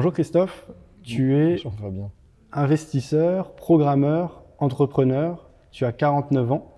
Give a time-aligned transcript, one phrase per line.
[0.00, 0.66] bonjour Christophe,
[1.02, 2.10] tu es Bonjour bien.
[2.52, 6.74] investisseur, programmeur, entrepreneur, tu as 49 ans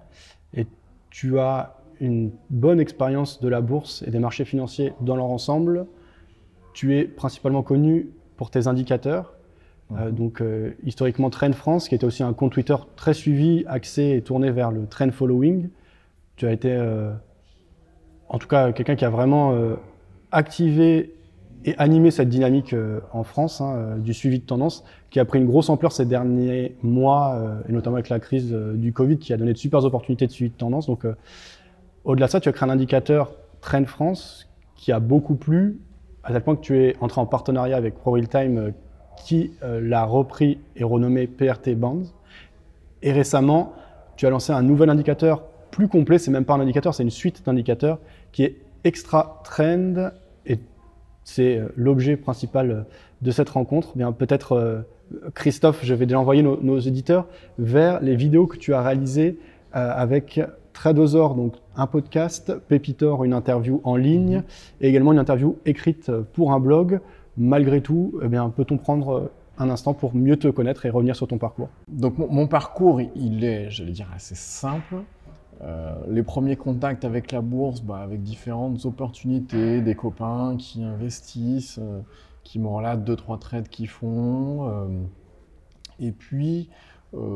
[0.54, 0.66] et
[1.08, 5.86] tu as une bonne expérience de la bourse et des marchés financiers dans leur ensemble.
[6.74, 9.34] Tu es principalement connu pour tes indicateurs.
[9.92, 14.16] Euh, donc euh, historiquement Trend France, qui était aussi un compte Twitter très suivi, axé
[14.16, 15.68] et tourné vers le trend following.
[16.34, 17.12] Tu as été, euh,
[18.28, 19.56] en tout cas, quelqu'un qui a vraiment
[20.32, 21.14] activé
[21.64, 25.24] et animé cette dynamique euh, en France hein, euh, du suivi de tendance, qui a
[25.24, 29.18] pris une grosse ampleur ces derniers mois, euh, et notamment avec la crise du Covid,
[29.18, 30.86] qui a donné de super opportunités de suivi de tendance.
[30.86, 31.06] Donc,
[32.04, 35.78] au-delà de ça, tu as créé un indicateur Trend France qui a beaucoup plu,
[36.24, 38.70] à tel point que tu es entré en partenariat avec ProRealTime, euh,
[39.24, 42.02] qui l'a repris et renommé PRT Bands.
[43.02, 43.74] Et récemment,
[44.16, 46.18] tu as lancé un nouvel indicateur plus complet.
[46.18, 47.98] C'est même pas un indicateur, c'est une suite d'indicateurs
[48.32, 50.10] qui est Extra Trend.
[51.24, 52.82] C'est euh, l'objet principal euh,
[53.22, 53.96] de cette rencontre.
[53.96, 54.80] Bien, peut-être, euh,
[55.34, 57.26] Christophe, je vais déjà envoyer nos, éditeurs
[57.58, 59.38] vers les vidéos que tu as réalisées
[59.72, 60.40] avec
[60.72, 64.42] Tradosor, donc un podcast, Pépitor, une interview en ligne,
[64.80, 67.00] et également une interview écrite pour un blog.
[67.36, 71.28] Malgré tout, eh bien, peut-on prendre un instant pour mieux te connaître et revenir sur
[71.28, 71.68] ton parcours?
[71.88, 74.96] Donc mon, mon parcours, il est, j'allais dire, assez simple.
[75.60, 81.78] Euh, les premiers contacts avec la bourse, bah, avec différentes opportunités, des copains qui investissent,
[81.80, 82.00] euh,
[82.42, 84.68] qui me relatent deux trois trades qu'ils font.
[84.68, 85.02] euh,
[86.00, 86.68] et puis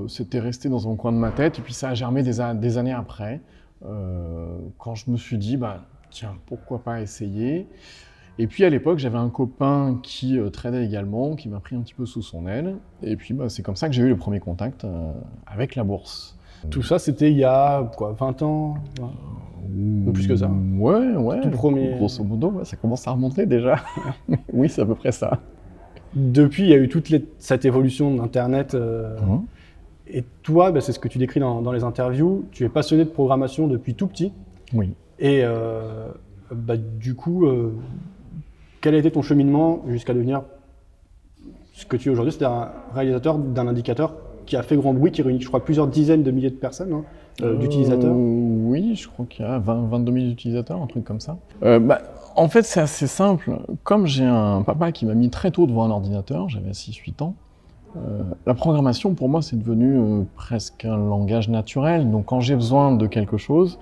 [0.09, 1.59] c'était resté dans un coin de ma tête.
[1.59, 3.43] Et puis ça a germé des, années après,
[3.83, 7.69] quand je me suis dit, bah tiens, pourquoi pas essayer.
[8.39, 11.83] Et puis à l'époque, j'avais un copain qui euh, tradait également, qui m'a pris un
[11.83, 12.77] petit peu sous son aile.
[13.03, 14.87] Et puis bah, c'est comme ça que j'ai eu le premier contact
[15.47, 16.36] avec la bourse.
[16.71, 18.75] Tout ça, c'était il y a quoi, 20 ans
[20.07, 20.51] Ou plus que ça.
[20.79, 21.41] Ouais, ouais.
[21.41, 21.95] Tout premier.
[21.97, 23.77] Grosso modo, ouais, ça commence à remonter déjà.
[24.53, 25.41] oui, c'est à peu près ça.
[26.15, 28.75] Depuis, il y a eu toute les- cette évolution d'Internet.
[28.75, 29.43] euh, Mhm.
[30.09, 33.05] Et toi, bah, c'est ce que tu décris dans, dans les interviews, tu es passionné
[33.05, 34.33] de programmation depuis tout petit.
[34.73, 34.95] Oui.
[35.19, 36.09] Et euh,
[36.53, 37.75] bah, du coup, euh,
[38.81, 40.43] quel a été ton cheminement jusqu'à devenir
[41.73, 44.15] ce que tu es aujourd'hui C'est un réalisateur d'un indicateur
[44.47, 46.93] qui a fait grand bruit, qui réunit, je crois, plusieurs dizaines de milliers de personnes,
[46.93, 47.05] hein,
[47.43, 48.15] euh, d'utilisateurs.
[48.15, 51.37] Euh, oui, je crois qu'il y a 20, 22 000 utilisateurs, un truc comme ça.
[51.63, 52.01] Euh, bah,
[52.37, 53.59] en fait, c'est assez simple.
[53.83, 57.35] Comme j'ai un papa qui m'a mis très tôt devant un ordinateur, j'avais 6-8 ans,
[57.97, 62.11] euh, la programmation, pour moi, c'est devenu euh, presque un langage naturel.
[62.11, 63.79] Donc, quand j'ai besoin de quelque chose,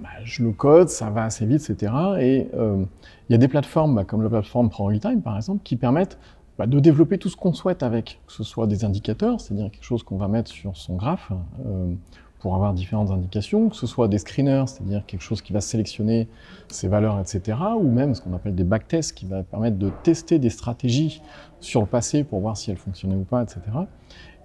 [0.00, 1.92] bah, je le code, ça va assez vite, etc.
[2.20, 2.82] Et euh,
[3.28, 6.18] il y a des plateformes, bah, comme la plateforme ProRealTime, par exemple, qui permettent
[6.58, 9.84] bah, de développer tout ce qu'on souhaite avec, que ce soit des indicateurs, c'est-à-dire quelque
[9.84, 11.30] chose qu'on va mettre sur son graphe,
[11.64, 11.94] euh,
[12.40, 16.28] pour avoir différentes indications, que ce soit des screeners, c'est-à-dire quelque chose qui va sélectionner
[16.68, 20.38] ses valeurs, etc., ou même ce qu'on appelle des backtests, qui va permettre de tester
[20.38, 21.20] des stratégies
[21.60, 23.60] sur le passé pour voir si elles fonctionnaient ou pas, etc.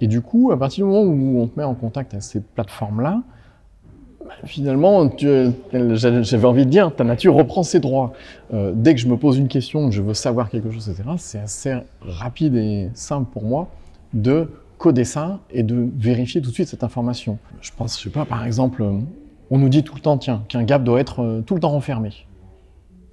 [0.01, 2.41] Et du coup, à partir du moment où on te met en contact avec ces
[2.41, 3.21] plateformes-là,
[4.45, 8.13] finalement, tu- j'avais envie de dire, ta nature reprend ses droits.
[8.53, 11.03] Euh, dès que je me pose une question, que je veux savoir quelque chose, etc.,
[11.17, 13.69] c'est assez rapide et simple pour moi
[14.13, 17.37] de coder ça et de vérifier tout de suite cette information.
[17.61, 18.91] Je pense, je sais pas, par exemple, euh,
[19.49, 21.69] on nous dit tout le temps, tiens, qu'un gap doit être euh, tout le temps
[21.69, 22.09] renfermé.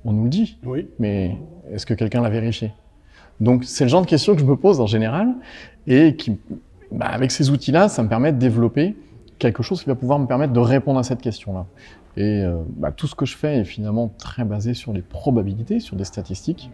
[0.04, 0.88] On nous le dit, Oui.
[0.98, 1.36] mais
[1.72, 2.72] est-ce que quelqu'un l'a vérifié?
[3.40, 5.28] Donc c'est le genre de questions que je me pose en général
[5.86, 6.36] et qui,
[6.92, 8.96] bah, avec ces outils-là, ça me permet de développer
[9.40, 11.66] quelque chose qui va pouvoir me permettre de répondre à cette question-là.
[12.16, 15.80] Et euh, bah, tout ce que je fais est finalement très basé sur les probabilités,
[15.80, 16.70] sur des statistiques.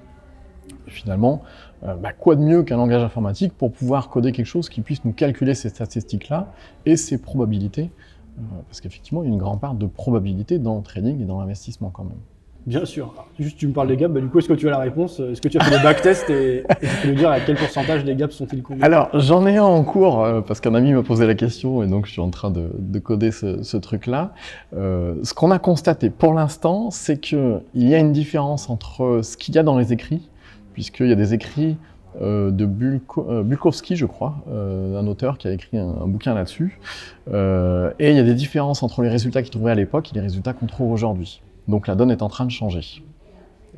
[0.86, 1.42] Finalement,
[1.84, 5.04] euh, bah, quoi de mieux qu'un langage informatique pour pouvoir coder quelque chose qui puisse
[5.04, 6.52] nous calculer ces statistiques-là
[6.84, 7.90] et ces probabilités
[8.38, 11.24] euh, Parce qu'effectivement, il y a une grande part de probabilité dans le trading et
[11.24, 12.18] dans l'investissement quand même.
[12.66, 13.14] Bien sûr.
[13.38, 14.12] Juste, tu me parles des gaps.
[14.12, 15.82] Bah, du coup, est-ce que tu as la réponse Est-ce que tu as fait des
[15.84, 19.46] backtests et, tu peux nous dire à quel pourcentage des gaps sont-ils couverts Alors, j'en
[19.46, 22.12] ai un en cours euh, parce qu'un ami m'a posé la question et donc je
[22.12, 24.32] suis en train de, de coder ce, truc-là.
[24.76, 29.20] Euh, ce qu'on a constaté pour l'instant, c'est que il y a une différence entre
[29.22, 30.28] ce qu'il y a dans les écrits,
[30.72, 31.76] puisqu'il y a des écrits
[32.20, 36.06] euh, de Bulko- euh, Bukowski, je crois, euh, un auteur qui a écrit un, un
[36.08, 36.80] bouquin là-dessus,
[37.32, 40.14] Euh, et il y a des différences entre les résultats qu'il trouvait à l'époque et
[40.14, 41.42] les résultats qu'on trouve aujourd'hui.
[41.68, 43.02] Donc la donne est en train de changer.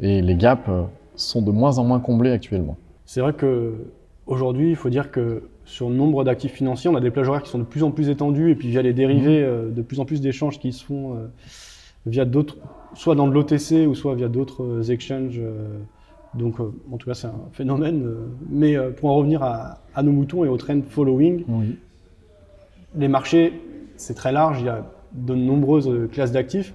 [0.00, 0.82] Et les gaps euh,
[1.17, 2.76] sont de moins en moins comblés actuellement.
[3.06, 3.75] C'est vrai que
[4.26, 7.43] aujourd'hui, il faut dire que sur le nombre d'actifs financiers, on a des plages horaires
[7.43, 10.00] qui sont de plus en plus étendues et puis via les dérivés, euh, de plus
[10.00, 11.26] en plus d'échanges qui se font euh,
[12.06, 12.56] via d'autres,
[12.94, 15.41] soit dans de l'OTC ou soit via d'autres exchanges.
[16.34, 18.02] donc, euh, en tout cas, c'est un phénomène.
[18.05, 21.76] euh, mais euh, pour en revenir à, à nos moutons et au trend following, Oui.
[22.96, 23.52] les marchés,
[23.96, 26.73] c'est très large, il y a de nombreuses classes d'actifs.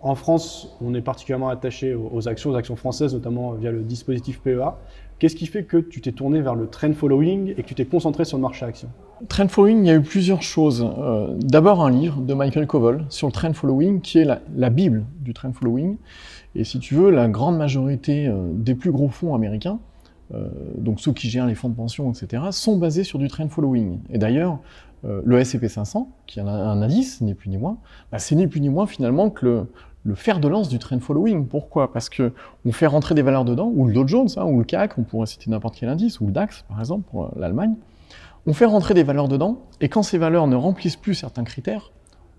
[0.00, 4.40] En France, on est particulièrement attaché aux actions, aux actions françaises, notamment via le dispositif
[4.40, 4.74] PEA.
[5.18, 7.84] Qu'est-ce qui fait que tu t'es tourné vers le trend following et que tu t'es
[7.84, 8.88] concentré sur le marché action?
[9.28, 10.88] Trend following, il y a eu plusieurs choses.
[10.98, 15.04] Euh, d'abord un livre de Michael Koval sur le trend following, qui est la, bible
[15.20, 15.96] du trend following.
[16.54, 19.80] Et si tu veux, la grande majorité euh, des plus gros fonds américains,
[20.34, 23.48] euh, donc ceux qui gèrent les fonds de pension, etc., sont basés sur du trend
[23.48, 23.98] following.
[24.10, 24.60] Et d'ailleurs,
[25.04, 27.78] le S&P 500, qui est un, indice, ni plus ni moins,
[28.10, 29.66] bah, c'est ni plus ni moins finalement que le,
[30.04, 31.46] le fer de lance du trend following.
[31.46, 31.92] Pourquoi?
[31.92, 32.32] Parce que
[32.64, 35.02] on fait rentrer des valeurs dedans, ou le Dow Jones, hein, ou le CAC, on
[35.02, 37.74] pourrait citer n'importe quel indice, ou le DAX par exemple pour l'Allemagne.
[38.46, 41.92] On fait rentrer des valeurs dedans, et quand ces valeurs ne remplissent plus certains critères,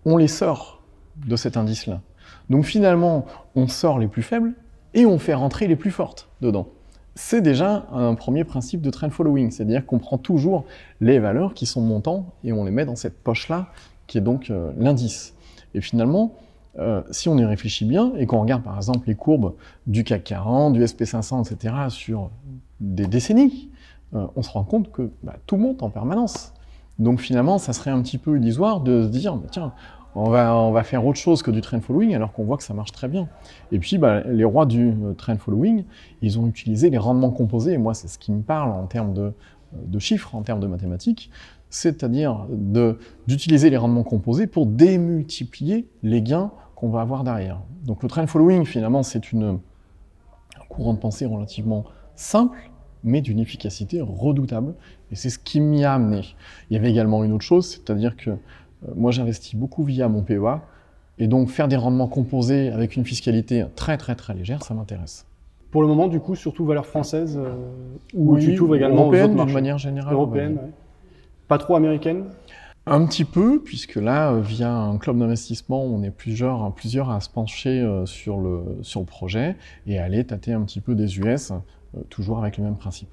[0.06, 0.82] on les sort
[1.28, 2.02] de cet indice-là.
[2.50, 4.54] Donc finalement, on sort les plus faibles
[4.94, 6.70] et on fait rentrer les plus fortes dedans.
[7.22, 10.64] C'est déjà un premier principe de trend following, c'est-à-dire qu'on prend toujours
[11.02, 13.68] les valeurs qui sont montantes et on les met dans cette poche-là,
[14.08, 15.36] qui est donc euh, l'indice.
[15.74, 16.34] Et finalement,
[16.80, 19.54] euh, si on y réfléchit bien et qu'on regarde par exemple les courbes
[19.86, 22.32] du CAC 40, du SP500, etc., sur
[22.80, 23.70] des décennies,
[24.16, 26.54] euh, on se rend compte que bah, tout monte en permanence.
[27.00, 29.74] Donc finalement, ça serait un petit peu illusoire de se dire, bah, tiens,
[30.16, 32.92] on va, faire autre chose que du trend following alors qu'on voit que ça marche
[32.92, 33.28] très bien.
[33.72, 35.86] Et puis, bah, les rois du euh, trend following,
[36.22, 39.14] ils ont utilisé les rendements composés, et moi, c'est ce qui me parle en termes
[39.14, 39.34] de,
[39.74, 41.30] de chiffres, en termes de mathématiques,
[41.70, 42.48] c'est-à-dire
[43.28, 47.62] d'utiliser les rendements composés pour démultiplier les gains qu'on va avoir derrière.
[47.84, 49.60] Donc le trend following, finalement, c'est un
[50.70, 51.86] courant de pensée relativement
[52.16, 52.72] simple,
[53.04, 54.74] mais d'une efficacité redoutable,
[55.12, 56.24] et c'est ce qui m'y a amené.
[56.70, 58.36] Il y avait également une autre chose, c'est-à-dire que euh,
[58.96, 60.62] moi j'investis beaucoup via mon PEA,
[61.18, 65.26] et donc faire des rendements composés avec une fiscalité très très très légère, ça m'intéresse.
[65.72, 67.54] Pour le moment, du coup, surtout valeur française, euh,
[68.16, 70.14] ou tu t'ouvres également européenne, manière générale.
[70.14, 70.60] Européenne,
[71.48, 72.26] pas trop américaine?
[72.92, 77.20] Un petit peu, puisque là, euh, via un club d'investissement, on est plusieurs, plusieurs à
[77.20, 79.56] se pencher euh, sur le, sur le projet
[79.86, 83.10] et aller tâter un petit peu des US, euh, toujours avec le même principe.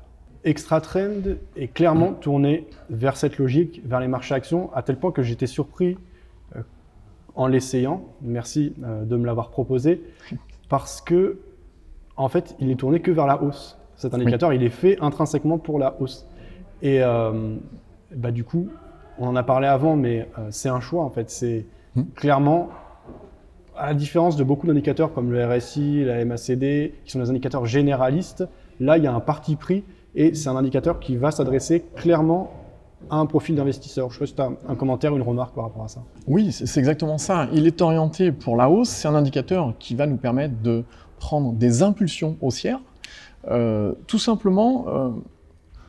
[0.46, 5.12] Extra Trend est clairement tourné vers cette logique, vers les marchés actions, à tel point
[5.12, 5.98] que j'étais surpris
[7.34, 8.04] en l'essayant.
[8.22, 10.02] Merci de me l'avoir proposé,
[10.70, 11.38] parce que
[12.16, 13.78] en fait, il est tourné que vers la hausse.
[13.96, 16.26] Cet indicateur, il est fait intrinsèquement pour la hausse.
[16.80, 17.00] Et
[18.14, 18.68] bah, du coup,
[19.18, 21.30] on en a parlé avant, mais euh, c'est un choix en fait.
[21.30, 22.02] C'est hmm.
[22.14, 22.68] clairement,
[23.76, 27.66] à la différence de beaucoup d'indicateurs comme le RSI, la MACD, qui sont des indicateurs
[27.66, 28.44] généralistes,
[28.80, 29.84] là il y a un parti pris
[30.16, 32.50] et c'est un indicateur qui va s'adresser clairement
[33.10, 34.10] à un profil d'investisseur.
[34.10, 36.02] Je sais pas si tu as un commentaire ou une remarque par rapport à ça.
[36.26, 37.48] Oui, c'est exactement ça.
[37.52, 38.88] Il est orienté pour la hausse.
[38.88, 40.82] C'est un indicateur qui va nous permettre de
[41.18, 42.80] prendre des impulsions haussières.
[43.48, 45.10] Euh, tout simplement, euh,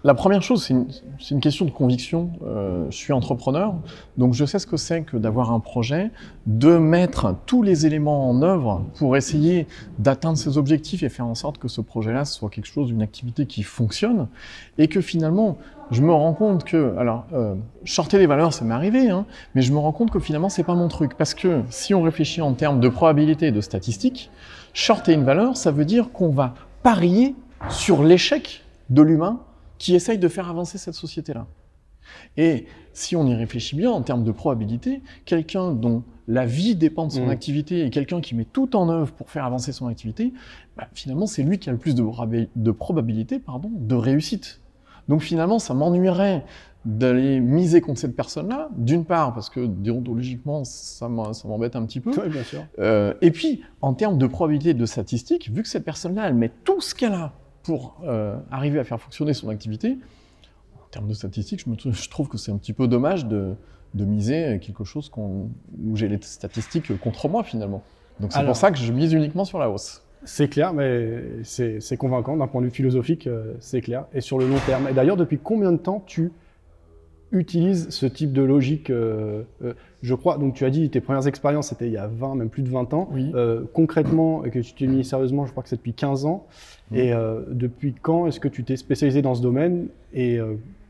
[0.08, 2.30] la première chose, c'est une, question de conviction.
[2.42, 3.76] Euh, je suis entrepreneur,
[4.18, 6.12] donc je sais ce que c'est que d'avoir un projet,
[6.46, 9.68] de mettre tous les éléments en œuvre pour essayer
[10.00, 13.46] d'atteindre ses objectifs et faire en sorte que ce projet-là soit quelque chose, une activité
[13.48, 14.30] qui fonctionne,
[14.78, 15.58] et que finalement,
[15.92, 19.26] je me rends compte que, alors, euh, shorter des valeurs, ça m'est arrivé, hein,
[19.56, 22.02] mais je me rends compte que finalement, c'est pas mon truc, parce que si on
[22.02, 24.32] réfléchit en termes de probabilité et de statistiques,
[24.72, 27.36] shorter une valeur, ça veut dire qu'on va parier
[27.68, 29.42] sur l'échec de l'humain
[29.78, 31.48] qui essaye de faire avancer cette société-là.
[32.38, 37.08] Et si on y réfléchit bien en termes de probabilité, quelqu'un dont la vie dépend
[37.08, 37.30] de son mmh.
[37.30, 40.34] activité et quelqu'un qui met tout en œuvre pour faire avancer son activité,
[40.76, 42.04] bah, finalement c'est lui qui a le plus de,
[42.56, 44.62] de probabilité pardon, de réussite.
[45.08, 46.44] Donc finalement ça m'ennuierait
[46.86, 52.12] d'aller miser contre cette personne-là, d'une part parce que déontologiquement ça m'embête un petit peu,
[52.12, 52.66] oui, bien sûr.
[52.80, 56.52] Euh, et puis en termes de probabilité de statistique, vu que cette personne-là elle met
[56.64, 57.34] tout ce qu'elle a
[57.68, 59.98] pour euh, arriver à faire fonctionner son activité,
[60.82, 63.58] en termes de statistiques, je, trouve que c'est un petit peu dommage de,
[63.94, 67.84] miser quelque chose où j'ai les statistiques contre moi finalement.
[68.22, 70.02] Donc c'est pour ça que je mise uniquement sur la hausse.
[70.24, 74.06] C'est clair, mais c'est convaincant d'un point de vue philosophique, euh, c'est clair.
[74.14, 74.88] Et sur le long terme.
[74.88, 76.32] Et d'ailleurs, depuis combien de temps tu
[77.32, 81.28] utilise ce type de logique, euh, euh, je crois, donc tu as dit tes premières
[81.28, 83.10] expériences c'était il y a 20, même plus de 20 ans.
[83.16, 86.46] Euh, concrètement, et que tu t'es mis sérieusement, je crois que c'est depuis 15 ans.
[86.94, 87.12] Et
[87.50, 89.88] depuis quand est-ce que tu t'es spécialisé dans ce domaine?
[90.14, 90.40] Et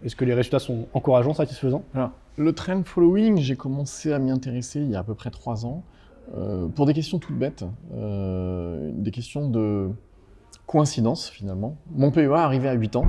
[0.03, 1.83] est-ce que les résultats sont encourageants, satisfaisants?
[1.95, 5.31] Alors, le trend following, j'ai commencé à m'y intéresser il y a à peu près
[5.31, 5.83] 3 ans
[6.75, 9.89] pour des questions toutes bêtes, des questions de
[10.67, 11.77] coïncidence finalement.
[11.95, 13.05] Mon PEA arrivait à 8 ans.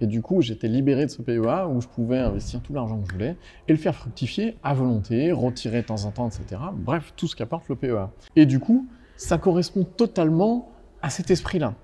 [0.00, 3.08] Et du coup, j'étais libéré de ce PEA où je pouvais investir tout l'argent que
[3.08, 3.36] je voulais
[3.68, 6.60] et le faire fructifier à volonté, retirer de temps en temps, etc.
[6.74, 8.08] Bref, tout ce qu'apporte le PEA.
[8.36, 10.70] Et du coup, ça correspond totalement
[11.02, 11.74] à cet esprit-là.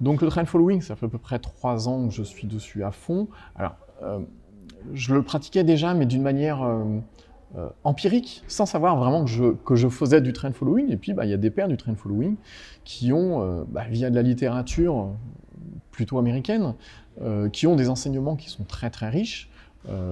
[0.00, 2.84] Donc le trend following, ça fait à peu près trois ans que je suis dessus
[2.84, 3.28] à fond.
[3.54, 4.20] Alors, euh,
[4.92, 6.98] je le pratiquais déjà, mais d'une manière euh,
[7.56, 10.90] euh, empirique, sans savoir vraiment que je, que je faisais du trend following.
[10.90, 12.34] Et puis, bah, il y a des pairs du trend following
[12.84, 15.10] qui ont, euh, bah, via de la littérature
[15.92, 16.74] plutôt américaine,
[17.22, 19.48] euh, qui ont des enseignements qui sont très très riches.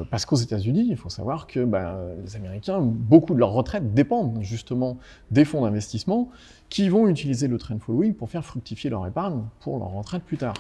[0.09, 4.39] parce qu'aux États-Unis, il faut savoir que bah, les Américains, beaucoup de leurs retraites dépendent
[4.41, 4.99] justement
[5.33, 6.29] des fonds d'investissement
[6.69, 10.37] qui vont utiliser le trend following pour faire fructifier leur épargne pour leur retraite plus
[10.37, 10.55] tard.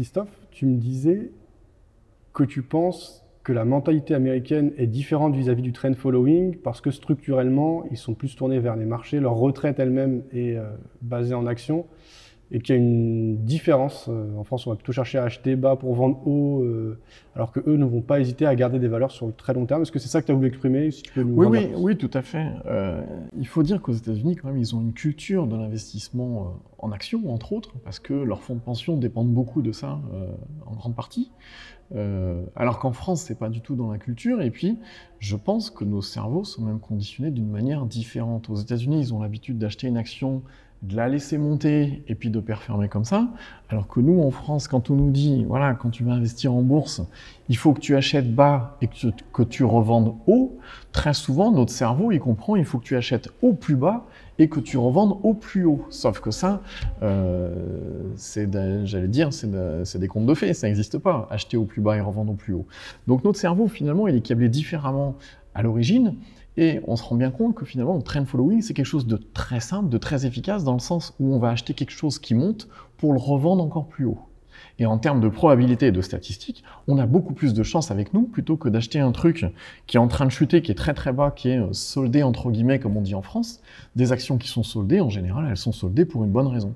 [0.00, 1.30] Christophe, tu me disais
[2.32, 6.90] que tu penses que la mentalité américaine est différente vis-à-vis du trend following parce que
[6.90, 10.70] structurellement, ils sont plus tournés vers les marchés, leur retraite elle-même est euh,
[11.02, 11.84] basée en action
[12.52, 14.08] et qu'il y a une différence.
[14.08, 16.98] Euh, en France, on va plutôt chercher à acheter bas pour vendre haut, euh,
[17.36, 19.66] alors que eux ne vont pas hésiter à garder des valeurs sur le très long
[19.66, 19.82] terme.
[19.82, 21.70] Est-ce que c'est ça que tu as voulu exprimer si tu peux nous oui, oui,
[21.76, 22.46] oui, tout à fait.
[22.66, 23.02] Euh,
[23.38, 27.32] il faut dire qu'aux États-Unis, quand même, ils ont une culture de l'investissement en actions,
[27.32, 30.00] entre autres, parce que leurs fonds de pension dépendent beaucoup de ça,
[30.66, 31.30] en grande partie.
[32.56, 34.42] alors qu'en France, c'est pas du tout dans la culture.
[34.42, 34.78] Et puis,
[35.18, 38.50] je pense que nos cerveaux sont même conditionnés d'une manière différente.
[38.50, 40.42] Aux États-Unis, ils ont l'habitude d'acheter une action
[40.82, 43.28] de la laisser monter et puis de performer comme ça.
[43.68, 46.62] Alors que nous, en France, quand on nous dit, voilà, quand tu vas investir en
[46.62, 47.02] bourse,
[47.48, 50.58] il faut que tu achètes bas et que, que tu revendes haut,
[50.92, 54.06] très souvent, notre cerveau, il comprend, il faut que tu achètes au plus bas
[54.38, 55.84] et que tu revendes au plus haut.
[55.90, 56.62] Sauf que ça,
[57.02, 57.52] euh,
[58.16, 58.50] c'est,
[58.86, 61.28] j'allais dire, c'est, des contes de fées, ça n'existe pas.
[61.30, 62.66] Acheter au plus bas et revendre au plus haut.
[63.06, 65.14] Donc notre cerveau, finalement, il est câblé différemment
[65.54, 66.14] à l'origine.
[66.56, 69.16] Et on se rend bien compte que finalement, le trend following, c'est quelque chose de
[69.16, 72.34] très simple, de très efficace, dans le sens où on va acheter quelque chose qui
[72.34, 74.18] monte pour le revendre encore plus haut.
[74.78, 78.14] Et en termes de probabilité et de statistiques, on a beaucoup plus de chance avec
[78.14, 79.46] nous plutôt que d'acheter un truc
[79.86, 82.22] qui est en train de chuter, qui est très très bas, qui est euh, soldé
[82.22, 83.60] entre guillemets, comme on dit en France.
[83.96, 86.74] Des actions qui sont soldées, en général, elles sont soldées pour une bonne raison.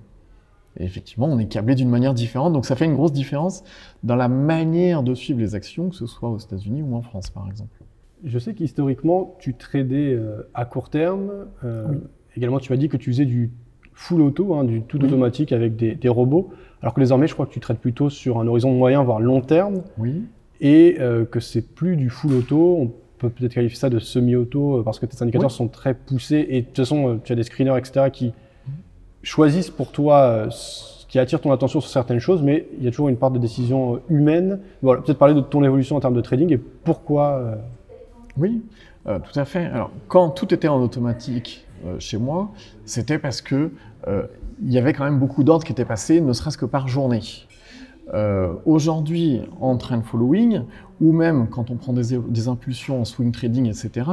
[0.76, 3.62] Et effectivement, on est câblé d'une manière différente, donc ça fait une grosse différence
[4.02, 7.30] dans la manière de suivre les actions, que ce soit aux États-Unis ou en France,
[7.30, 7.78] par exemple.
[8.24, 11.30] Je sais qu'historiquement, tu tradais euh, à court terme.
[11.62, 11.86] Euh,
[12.36, 13.50] également, tu m'as dit que tu faisais du
[13.92, 16.50] full auto, hein, du tout automatique avec des, robots.
[16.80, 19.42] Alors que désormais, je crois que tu traites plutôt sur un horizon moyen, voire long
[19.42, 19.82] terme.
[19.98, 20.22] Oui.
[20.60, 22.78] Et euh, que c'est plus du full auto.
[22.80, 26.46] On peut peut-être qualifier ça de semi-auto parce que tes indicateurs sont très poussés.
[26.48, 28.32] Et de toute façon, tu as des screeners, etc., qui
[29.22, 32.90] choisissent pour toi ce qui attire ton attention sur certaines choses, mais il y a
[32.90, 34.60] toujours une part de décision humaine.
[34.82, 37.58] Voilà, peut-être parler de ton évolution en termes de trading et pourquoi
[38.36, 38.62] oui,
[39.06, 39.66] euh, tout à fait.
[39.66, 42.52] Alors, quand tout était en automatique euh, chez moi,
[42.84, 43.72] c'était parce que
[44.08, 44.26] euh,
[44.62, 47.22] il y avait quand même beaucoup d'ordres qui étaient passés, ne serait-ce que par journée.
[48.66, 50.64] Aujourd'hui, en trend following,
[51.00, 54.10] ou même quand on prend des, impulsions en swing trading, etc.,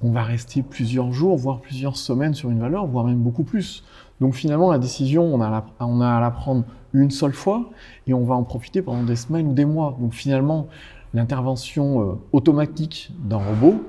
[0.00, 3.82] on va rester plusieurs jours, voire plusieurs semaines sur une valeur, voire même beaucoup plus.
[4.20, 7.70] Donc finalement, la décision, on a, on a à la prendre une seule fois
[8.06, 9.96] et on va en profiter pendant des semaines ou des mois.
[10.00, 10.68] Donc finalement,
[11.14, 13.82] l'intervention euh, automatique d'un robot,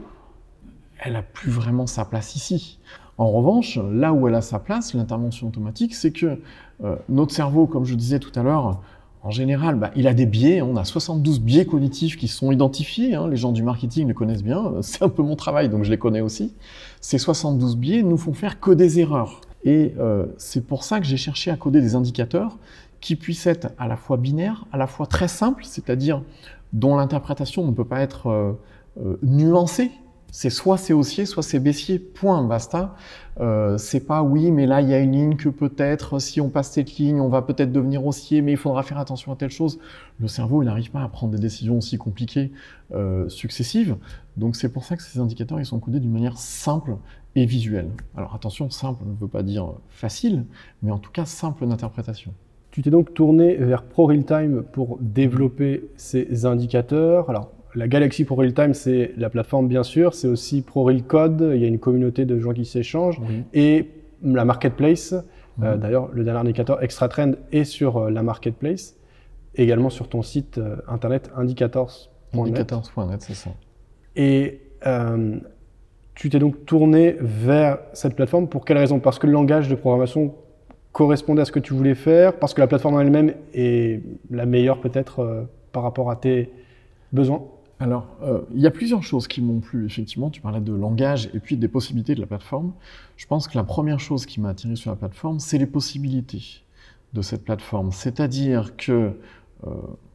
[1.00, 2.80] elle n'a plus vraiment sa place ici.
[3.18, 6.40] En revanche, là où elle a sa place, l'intervention automatique, c'est que
[6.84, 8.82] euh, notre cerveau, comme je disais tout à l'heure,
[9.22, 10.62] en général, bah, il a des biais.
[10.62, 13.16] On a 72 biais cognitifs qui sont identifiés.
[13.16, 13.30] Hein.
[13.30, 14.74] les gens du marketing les connaissent bien.
[14.82, 16.54] C'est un peu mon travail, donc je les connais aussi.
[17.00, 19.40] Ces 72 biais nous font faire que des erreurs.
[19.64, 22.58] Et euh, c'est pour ça que j'ai cherché à coder des indicateurs
[23.00, 26.22] qui puissent être à la fois binaires, à la fois très simples, c'est-à-dire
[26.74, 28.54] dont l'interprétation ne peut pas être euh,
[29.00, 29.92] euh, nuancée.
[30.32, 32.96] C'est soit c'est haussier, soit c'est baissier, point, basta.
[33.40, 36.50] Euh, c'est pas oui, mais là il y a une ligne que peut-être si on
[36.50, 39.52] passe cette ligne, on va peut-être devenir haussier, mais il faudra faire attention à telle
[39.52, 39.80] chose.
[40.20, 42.52] Le cerveau, n'arrive pas à prendre des décisions aussi compliquées
[43.28, 43.96] successives.
[44.36, 46.98] Donc c'est pour ça que ces indicateurs, ils sont codés d'une manière simple
[47.36, 47.92] et visuelle.
[48.18, 50.46] Alors attention, simple ne veut pas dire facile,
[50.82, 52.34] mais en tout cas simple d'interprétation.
[52.74, 57.30] Tu t'es donc tourné vers Pro Time pour développer ces indicateurs.
[57.30, 61.62] Alors, la Galaxy Pro Time, c'est la plateforme bien sûr, c'est aussi Pro Code, il
[61.62, 63.22] y a une communauté de gens qui s'échangent,
[63.54, 63.90] et
[64.24, 65.14] la marketplace.
[65.62, 68.96] Euh, d'ailleurs, le dernier indicateur Extra Trend est sur euh, la marketplace,
[69.54, 72.42] également sur ton site euh, internet indicators.net.
[72.42, 73.52] Indicators.net, c'est ça.
[74.16, 74.62] Et
[76.16, 79.00] tu t'es donc tourné vers cette plateforme pour quelle raison?
[79.00, 80.34] Parce que le langage de programmation
[80.94, 84.46] correspondait à ce que tu voulais faire, parce que la plateforme en elle-même est la
[84.46, 86.52] meilleure peut-être euh, par rapport à tes
[87.12, 87.44] besoins
[87.80, 90.30] alors, euh, il y a plusieurs choses qui m'ont plu, effectivement.
[90.30, 92.72] Tu parlais de langage et puis des possibilités de la plateforme.
[93.18, 96.62] Je pense que la première chose qui m'a attiré sur la plateforme, c'est les possibilités
[97.12, 97.92] de cette plateforme.
[97.92, 99.18] C'est-à-dire que
[99.68, 99.72] euh,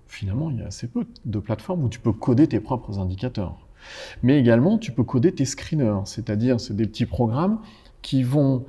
[0.06, 3.58] finalement, il y a assez peu de plateformes où tu peux coder tes propres indicateurs.
[4.22, 7.58] Mais également, tu peux coder tes screeners, c'est-à-dire c'est des petits programmes
[8.00, 8.64] qui vont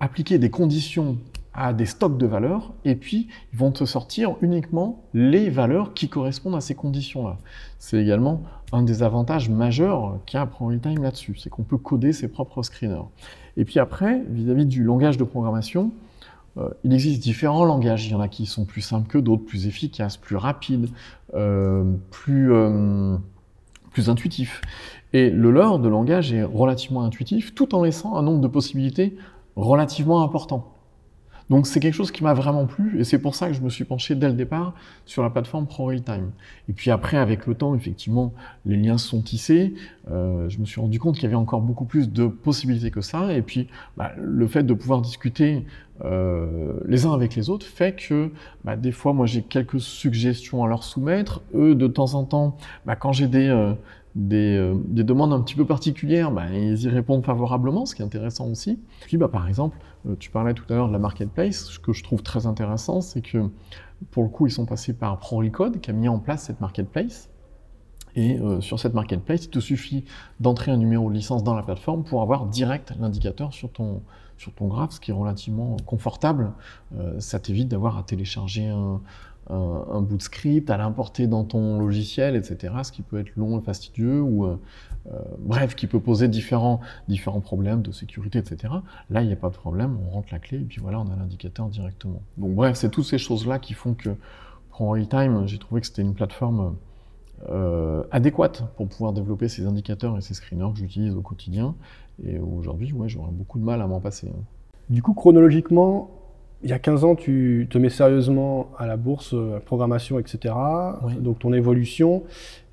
[0.00, 1.18] appliquer des conditions
[1.58, 6.08] à des stocks de valeurs, et puis ils vont te sortir uniquement les valeurs qui
[6.08, 7.36] correspondent à ces conditions-là.
[7.80, 12.62] C'est également un des avantages majeurs qu'a ProRealTime là-dessus, c'est qu'on peut coder ses propres
[12.62, 13.08] screeners.
[13.56, 15.90] Et puis après, vis-à-vis du langage de programmation,
[16.58, 18.06] euh, il existe différents langages.
[18.06, 20.88] Il y en a qui sont plus simples que d'autres, plus efficaces, plus rapides,
[21.34, 23.16] euh, plus, euh,
[23.90, 24.60] plus intuitifs.
[25.12, 29.16] Et le leur de langage est relativement intuitif, tout en laissant un nombre de possibilités
[29.56, 30.77] relativement important.
[31.50, 33.70] Donc c'est quelque chose qui m'a vraiment plu et c'est pour ça que je me
[33.70, 34.74] suis penché dès le départ
[35.06, 36.30] sur la plateforme ProRealTime.
[36.68, 38.34] Et puis après, avec le temps, effectivement,
[38.66, 39.74] les liens sont tissés.
[40.10, 43.00] Euh, je me suis rendu compte qu'il y avait encore beaucoup plus de possibilités que
[43.00, 43.32] ça.
[43.32, 45.64] Et puis bah, le fait de pouvoir discuter
[46.04, 48.30] euh, les uns avec les autres fait que
[48.64, 51.42] bah, des fois, moi j'ai quelques suggestions à leur soumettre.
[51.54, 53.72] Eux, de temps en temps, bah, quand j'ai des, euh,
[54.18, 58.04] euh, des, demandes un petit peu particulières, bah, ils y répondent favorablement, ce qui est
[58.04, 58.78] intéressant aussi.
[59.02, 61.92] Puis bah, par exemple, euh, tu parlais tout à l'heure de la marketplace, ce que
[61.92, 63.48] je trouve très intéressant, c'est que
[64.10, 67.30] pour le coup, ils sont passés par ProRecode qui a mis en place cette marketplace.
[68.16, 70.04] Et euh, sur cette marketplace, il te suffit
[70.40, 74.02] d'entrer un numéro de licence dans la plateforme pour avoir direct l'indicateur sur ton,
[74.36, 76.52] sur ton graphe, ce qui est relativement confortable.
[77.18, 79.00] ça t'évite d'avoir à télécharger un,
[79.50, 82.74] un, bout de script, à l'importer dans ton logiciel, etc.
[82.82, 84.60] Ce qui peut être long et fastidieux, ou euh,
[85.12, 88.74] euh, bref, qui peut poser différents, différents problèmes de sécurité, etc.
[89.10, 91.10] Là, il n'y a pas de problème, on rentre la clé et puis voilà, on
[91.10, 92.22] a l'indicateur directement.
[92.36, 94.10] Donc bref, c'est toutes ces choses-là qui font que
[94.70, 96.76] pour Realtime, j'ai trouvé que c'était une plateforme
[97.48, 101.74] euh, adéquate pour pouvoir développer ces indicateurs et ces screeners que j'utilise au quotidien.
[102.24, 104.28] Et aujourd'hui, ouais, j'aurais beaucoup de mal à m'en passer.
[104.28, 104.42] Hein.
[104.88, 106.10] Du coup, chronologiquement,
[106.62, 110.18] il y a 15 ans, tu te mets sérieusement à la bourse, à la programmation,
[110.18, 110.54] etc.
[111.20, 112.24] Donc ton évolution.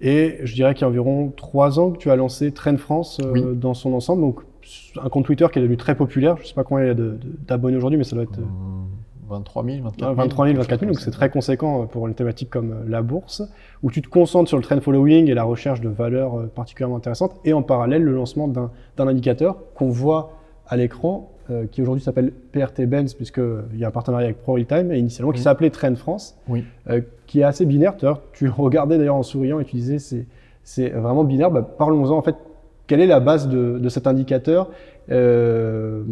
[0.01, 3.22] Et je dirais qu'il y a environ 3 ans que tu as lancé Trend France
[3.24, 4.22] euh, dans son ensemble.
[4.22, 4.42] Donc
[5.01, 6.38] un compte Twitter qui est devenu très populaire.
[6.38, 6.96] Je ne sais pas combien il y a
[7.48, 8.39] d'abonnés aujourd'hui, mais ça doit être...
[9.27, 10.13] 23 000, 24 000.
[10.13, 13.01] 23 000, 24 000, donc c'est très conséquent euh, pour une thématique comme euh, la
[13.01, 13.42] bourse,
[13.81, 17.36] où tu te concentres sur le trend following et la recherche de valeurs particulièrement intéressantes,
[17.44, 20.33] et en parallèle le lancement d'un indicateur qu'on voit
[20.68, 24.92] à l'écran euh, qui aujourd'hui s'appelle PRT Benz, puisqu'il y a un partenariat avec ProRealTime,
[24.92, 26.64] et initialement qui s'appelait Trend France, oui.
[26.90, 27.96] euh, qui est assez binaire.
[28.34, 30.25] Tu regardais d'ailleurs en souriant et tu disais c'est,
[30.64, 31.51] c'est vraiment binaire.
[31.51, 32.36] Bah, parlons-en en fait.
[32.88, 34.70] Quelle est la base de, de cet indicateur?
[35.12, 36.03] Euh,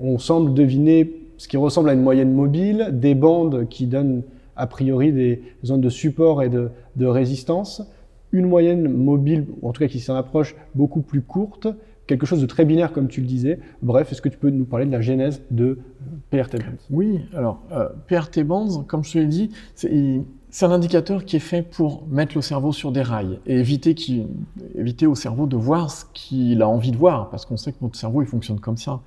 [0.00, 4.22] On semble deviner ce qui ressemble à une moyenne mobile, des bandes qui donnent
[4.56, 7.82] a priori des zones de support et de, de résistance,
[8.30, 11.66] une moyenne mobile, en tout cas qui s'en approche, beaucoup plus courte,
[12.06, 13.58] quelque chose de très binaire, comme tu le disais.
[13.82, 17.20] Bref, est-ce que tu peux nous parler de la genèse de euh, PRT Bands Oui,
[17.34, 21.62] alors euh, PRT Bands, comme je te l'ai dit, c'est un indicateur qui est fait
[21.62, 24.26] pour mettre le cerveau sur des rails et éviter, qui,
[24.74, 27.78] éviter au cerveau de voir ce qu'il a envie de voir, parce qu'on sait que
[27.82, 29.00] notre cerveau, il fonctionne comme ça.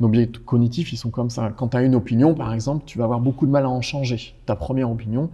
[0.00, 1.52] Nos biais cognitifs, ils sont comme ça.
[1.56, 3.82] Quand tu as une opinion, par exemple, tu vas avoir beaucoup de mal à en
[3.82, 4.34] changer.
[4.46, 5.30] Ta première opinion,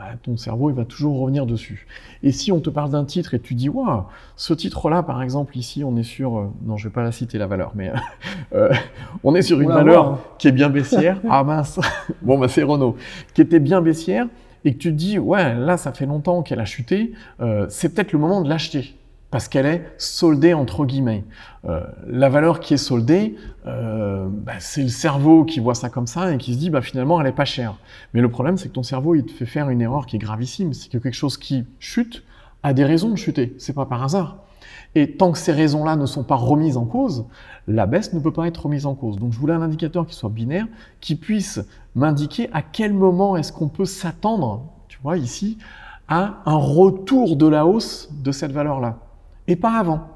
[0.00, 1.86] bah, ton cerveau il va toujours revenir dessus.
[2.22, 5.58] Et si on te parle d'un titre et tu dis waouh, ce titre-là, par exemple,
[5.58, 7.92] ici, on est sur, euh, non, je vais pas la citer la valeur, mais
[8.54, 8.72] euh,
[9.24, 11.20] on est sur une valeur qui est bien baissière.
[11.28, 11.78] ah mince,
[12.22, 12.96] bon bah c'est Renault,
[13.34, 14.26] qui était bien baissière
[14.64, 17.94] et que tu te dis ouais, là ça fait longtemps qu'elle a chuté, euh, c'est
[17.94, 18.94] peut-être le moment de l'acheter
[19.30, 21.24] parce qu'elle est soldée entre guillemets.
[21.64, 26.06] Euh, la valeur qui est soldée, euh, bah, c'est le cerveau qui voit ça comme
[26.06, 27.76] ça et qui se dit bah, finalement elle est pas chère.
[28.12, 30.18] Mais le problème c'est que ton cerveau il te fait faire une erreur qui est
[30.18, 32.24] gravissime, c'est que quelque chose qui chute
[32.62, 34.38] a des raisons de chuter, c'est pas par hasard.
[34.94, 37.24] Et tant que ces raisons-là ne sont pas remises en cause,
[37.68, 39.18] la baisse ne peut pas être remise en cause.
[39.18, 40.66] Donc je voulais un indicateur qui soit binaire,
[41.00, 41.60] qui puisse
[41.94, 45.58] m'indiquer à quel moment est-ce qu'on peut s'attendre, tu vois ici,
[46.08, 48.98] à un retour de la hausse de cette valeur-là
[49.50, 50.08] et pas avant.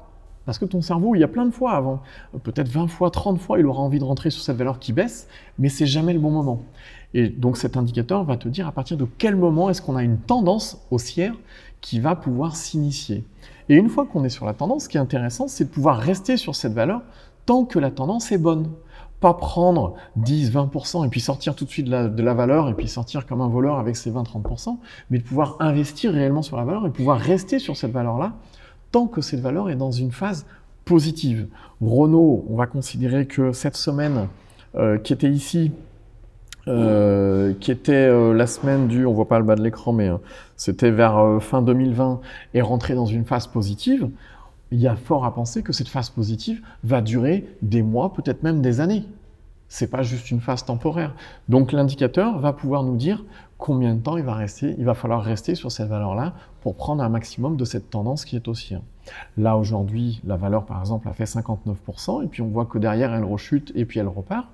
[0.45, 2.01] Parce que ton cerveau, il y a plein de fois avant,
[2.43, 5.27] peut-être 20 fois, 30 fois, il aura envie de rentrer sur cette valeur qui baisse,
[5.57, 6.61] mais c'est jamais le bon moment.
[7.15, 10.03] Et donc cet indicateur va te dire à partir de quel moment est-ce qu'on a
[10.03, 11.33] une tendance haussière
[11.81, 13.23] qui va pouvoir s'initier.
[13.69, 15.97] Et une fois qu'on est sur la tendance, ce qui est intéressant, c'est de pouvoir
[15.97, 17.01] rester sur cette valeur
[17.45, 18.69] tant que la tendance est bonne.
[19.21, 22.69] Pas prendre 10, 20% et puis sortir tout de suite de la, de la valeur
[22.69, 24.77] et puis sortir comme un voleur avec ses 20-30%,
[25.09, 28.33] mais de pouvoir investir réellement sur la valeur et pouvoir rester sur cette valeur-là
[28.95, 30.45] tant que cette valeur est dans une phase
[30.85, 31.47] positive.
[31.81, 34.29] Renault, on va considérer que cette semaine
[34.77, 35.73] euh, qui était ici,
[36.69, 40.09] euh, qui était euh, la semaine du, on voit pas le bas de l'écran, mais
[40.55, 42.21] c'était vers fin 2020,
[42.53, 44.09] est rentré dans une phase positive.
[44.71, 48.43] Il y a fort à penser que cette phase positive va durer des mois, peut-être
[48.43, 49.03] même des années.
[49.67, 51.15] C'est pas juste une phase temporaire.
[51.49, 53.25] Donc l'indicateur va pouvoir nous dire
[53.65, 57.03] combien de temps il va rester, il va falloir rester sur cette valeur-là pour prendre
[57.03, 58.81] un maximum de cette tendance qui est haussière.
[59.37, 63.11] Là aujourd'hui, la valeur par exemple a fait 59% et puis on voit que derrière
[63.11, 64.45] elle rechute et puis elle repart.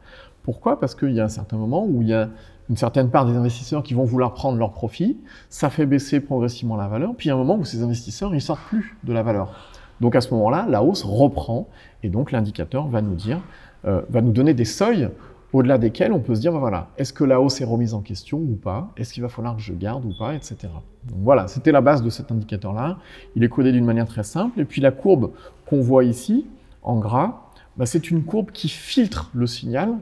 [0.44, 0.80] Pourquoi?
[0.80, 2.30] Parce qu'il y a un certain moment où il y a
[2.70, 5.18] une certaine part des investisseurs qui vont vouloir prendre leur profit,
[5.50, 8.34] ça fait baisser progressivement la valeur, puis il y a un moment où ces investisseurs,
[8.34, 9.52] ils sortent plus de la valeur.
[10.00, 11.68] Donc à ce moment-là, la hausse reprend,
[12.02, 13.42] et donc l'indicateur va nous dire,
[13.84, 15.10] euh, va nous donner des seuils
[15.54, 18.02] au-delà desquels on peut se dire, ben voilà, est-ce que la hausse est remise en
[18.02, 18.92] question ou pas?
[18.98, 20.58] Est-ce qu'il va falloir que je garde ou pas, etc.
[21.04, 22.98] Donc voilà, c'était la base de cet indicateur-là.
[23.36, 24.60] Il est codé d'une manière très simple.
[24.62, 25.32] Et puis la courbe
[25.66, 26.48] qu'on voit ici,
[26.84, 29.94] en gras, ben c'est une courbe qui filtre le signal.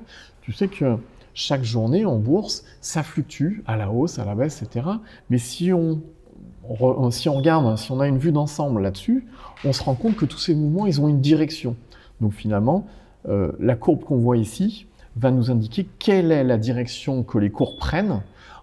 [0.41, 0.97] Tu sais que
[1.33, 4.87] chaque journée en bourse, ça fluctue à la hausse, à la baisse, etc.
[5.29, 6.01] Mais si on,
[7.11, 9.25] si on regarde, si on a une vue d'ensemble là-dessus,
[9.65, 11.75] on se rend compte que tous ces mouvements, ils ont une direction.
[12.21, 12.87] Donc finalement,
[13.27, 14.85] euh, la courbe qu'on voit ici,
[15.19, 18.21] va nous indiquer quelle est la direction que les cours prennent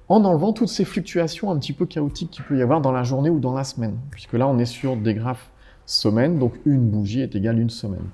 [0.09, 3.03] en enlevant toutes ces fluctuations un petit peu chaotiques qu'il peut y avoir dans la
[3.03, 3.97] journée ou dans la semaine.
[4.11, 5.51] Puisque là, on est sur des graphes
[5.85, 8.07] semaines, donc une bougie est égale une semaine.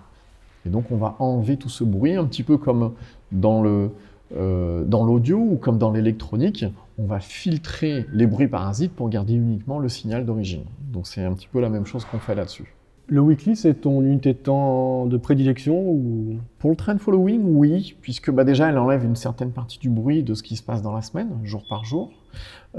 [0.64, 2.92] Et donc, on va enlever tout ce bruit, un petit peu comme
[3.30, 3.62] dans
[4.34, 6.64] euh, dans l'audio ou comme dans l'électronique,
[6.98, 10.64] on va filtrer les bruits parasites pour garder uniquement le signal d'origine.
[10.90, 12.74] Donc c'est un petit peu la même chose qu'on fait là-dessus.
[13.12, 16.38] Le weekly, c'est ton unité de temps de prédilection ou...
[16.58, 20.22] Pour le trend following, oui, puisque bah, déjà, elle enlève une certaine partie du bruit
[20.22, 22.10] de ce qui se passe dans la semaine, jour par jour.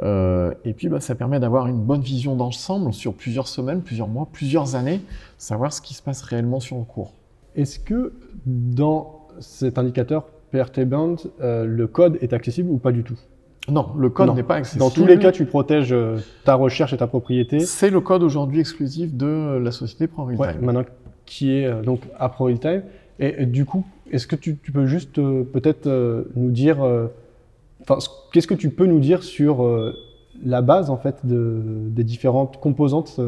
[0.02, 4.08] Euh, et puis, bah, ça permet d'avoir une bonne vision d'ensemble sur plusieurs semaines, plusieurs
[4.08, 5.02] mois, plusieurs années,
[5.38, 7.14] savoir ce qui se passe réellement sur le cours.
[7.54, 8.14] Est-ce que
[8.48, 13.20] dans cet indicateur PRT Band, euh, le code est accessible ou pas du tout?
[13.70, 14.80] Non, le code n'est pas accessible.
[14.80, 17.62] Dans tous les cas, tu protèges euh, ta recherche et ta propriété.
[17.62, 20.42] C'est le code aujourd'hui exclusif de la société ProRealTime.
[20.42, 20.84] Ouais, maintenant
[21.26, 22.84] qui est euh, donc à ProRealTime.
[23.20, 25.88] Et, et, du coup, est-ce que tu, tu, peux juste euh, peut-être
[26.36, 26.80] nous dire,
[27.82, 28.00] enfin,
[28.34, 29.66] qu'est-ce que tu peux nous dire sur
[30.44, 33.20] la base en fait de, des différentes composantes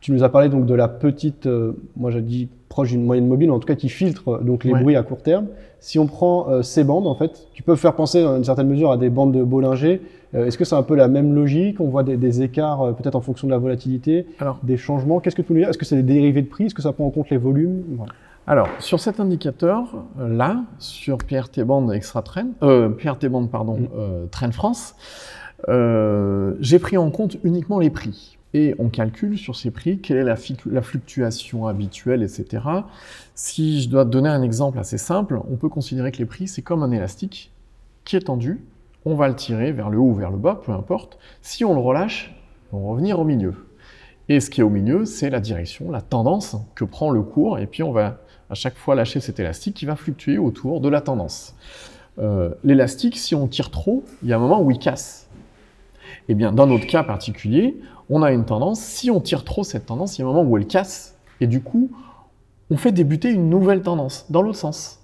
[0.00, 1.48] Tu nous as parlé donc de la petite,
[1.96, 4.96] moi j'ai dit proche d'une moyenne mobile, en tout cas qui filtre donc les bruits
[4.96, 5.48] à court terme.
[5.80, 8.68] Si on prend euh, ces bandes, en fait, qui peuvent faire penser dans une certaine
[8.68, 10.00] mesure à des bandes de Bollinger,
[10.34, 11.80] euh, est-ce que c'est un peu la même logique?
[11.80, 15.20] On voit des, des écarts euh, peut-être en fonction de la volatilité, Alors, des changements.
[15.20, 15.68] Qu'est-ce que tu peux nous dire?
[15.68, 16.66] Est-ce que c'est des dérivés de prix?
[16.66, 17.82] Est-ce que ça prend en compte les volumes?
[17.96, 18.12] Voilà.
[18.46, 24.28] Alors, sur cet indicateur-là, sur PRT Band Extra Trend, euh, PRT Band, pardon, mm.
[24.30, 24.94] Trend France,
[25.66, 30.24] j'ai pris en compte uniquement les prix et on calcule sur ces prix quelle est
[30.24, 32.64] la, fluctuation habituelle, etc.
[33.34, 36.62] Si je dois donner un exemple assez simple, on peut considérer que les prix, c'est
[36.62, 37.52] comme un élastique
[38.04, 38.60] qui est tendu.
[39.04, 41.18] On va le tirer vers le haut ou vers le bas, peu importe.
[41.42, 42.34] Si on le relâche,
[42.72, 43.54] on va revenir au milieu.
[44.28, 47.58] Et ce qui est au milieu, c'est la direction, la tendance que prend le cours.
[47.58, 50.88] Et puis on va à chaque fois lâcher cet élastique qui va fluctuer autour de
[50.88, 51.54] la tendance.
[52.18, 55.28] Euh, L'élastique, si on tire trop, il y a un moment où il casse.
[56.28, 57.76] Eh bien, dans notre cas particulier,
[58.10, 60.48] on a une tendance, si on tire trop cette tendance, il y a un moment
[60.48, 61.90] où elle casse, et du coup,
[62.70, 65.00] on fait débuter une nouvelle tendance, dans l'autre sens.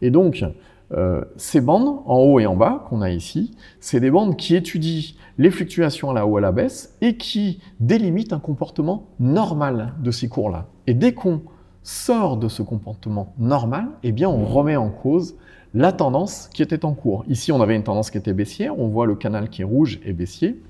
[0.00, 0.44] Et donc,
[0.92, 4.56] euh, ces bandes, en haut et en bas, qu'on a ici, c'est des bandes qui
[4.56, 9.08] étudient les fluctuations à la haut et à la baisse, et qui délimitent un comportement
[9.20, 10.66] normal de ces cours-là.
[10.86, 11.42] Et dès qu'on
[11.82, 15.36] sort de ce comportement normal, eh bien, on remet en cause
[15.74, 17.24] la tendance qui était en cours.
[17.28, 20.00] Ici, on avait une tendance qui était baissière, on voit le canal qui est rouge
[20.04, 20.60] et baissier.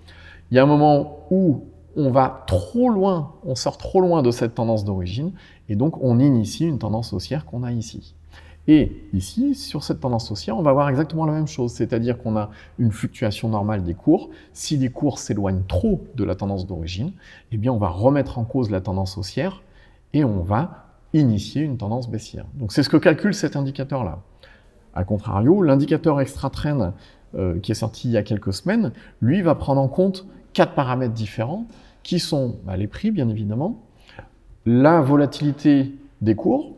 [0.50, 1.64] Il y a un moment où
[1.96, 5.32] on va trop loin, on sort trop loin de cette tendance d'origine,
[5.70, 8.14] et donc on initie une tendance haussière qu'on a ici.
[8.68, 12.36] Et ici, sur cette tendance haussière, on va voir exactement la même chose, c'est-à-dire qu'on
[12.36, 14.28] a une fluctuation normale des cours.
[14.52, 17.12] Si les cours s'éloignent trop de la tendance d'origine,
[17.50, 19.62] eh bien on va remettre en cause la tendance haussière
[20.12, 22.44] et on va initier une tendance baissière.
[22.54, 24.20] Donc c'est ce que calcule cet indicateur-là.
[24.94, 26.92] A contrario, l'indicateur extra-trend
[27.34, 28.92] euh, qui est sorti il y a quelques semaines,
[29.22, 31.66] lui va prendre en compte quatre paramètres différents
[32.02, 33.82] qui sont bah, les prix, bien évidemment,
[34.66, 36.72] la volatilité des cours,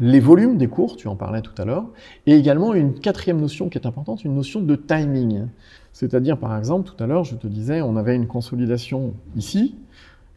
[0.00, 1.86] les volumes des cours, tu en parlais tout à l'heure,
[2.26, 5.46] et également une quatrième notion qui est importante, une notion de timing.
[5.92, 9.76] C'est-à-dire, par exemple, tout à l'heure, je te disais, on avait une consolidation ici,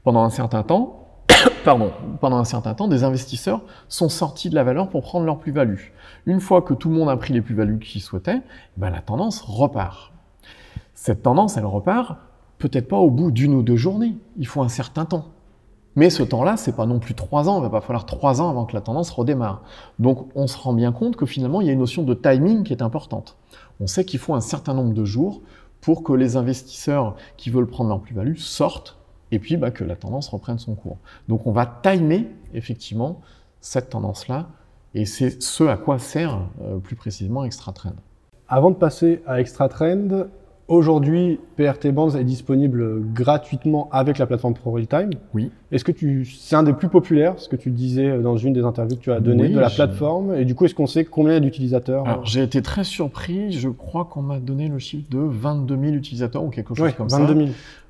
[0.03, 1.07] pendant un certain temps,
[1.65, 5.39] pardon, pendant un certain temps, des investisseurs sont sortis de la valeur pour prendre leur
[5.39, 5.79] plus-value.
[6.25, 8.41] Une fois que tout le monde a pris les plus-values qu'ils souhaitaient,
[8.77, 10.11] ben la tendance repart.
[10.93, 12.17] Cette tendance, elle repart
[12.57, 14.15] peut-être pas au bout d'une ou deux journées.
[14.37, 15.25] Il faut un certain temps.
[15.95, 17.59] Mais ce temps-là, c'est pas non plus trois ans.
[17.59, 19.63] Il va pas falloir trois ans avant que la tendance redémarre.
[19.97, 22.63] Donc, on se rend bien compte que finalement, il y a une notion de timing
[22.63, 23.37] qui est importante.
[23.79, 25.41] On sait qu'il faut un certain nombre de jours
[25.79, 28.97] pour que les investisseurs qui veulent prendre leur plus-value sortent
[29.31, 30.97] et puis bah, que la tendance reprenne son cours.
[31.29, 33.21] Donc, on va timer effectivement
[33.61, 34.49] cette tendance-là
[34.93, 37.93] et c'est ce à quoi sert euh, plus précisément Extra Trend.
[38.47, 40.27] Avant de passer à Extra Trend,
[40.67, 45.11] Aujourd'hui, PRT Bands est disponible gratuitement avec la plateforme ProRealTime.
[45.35, 45.51] Oui.
[45.71, 48.63] Est-ce que tu, c'est un des plus populaires, ce que tu disais dans une des
[48.63, 50.33] interviews que tu as données Oui, de la plateforme?
[50.33, 52.07] Et du coup, est-ce qu'on sait combien d'utilisateurs?
[52.07, 53.51] Alors, j'ai été très surpris.
[53.51, 56.93] Je crois qu'on m'a donné le chiffre de 22 000 utilisateurs ou quelque chose Ouais,
[56.93, 57.39] comme 22 ça.
[57.39, 57.49] 000.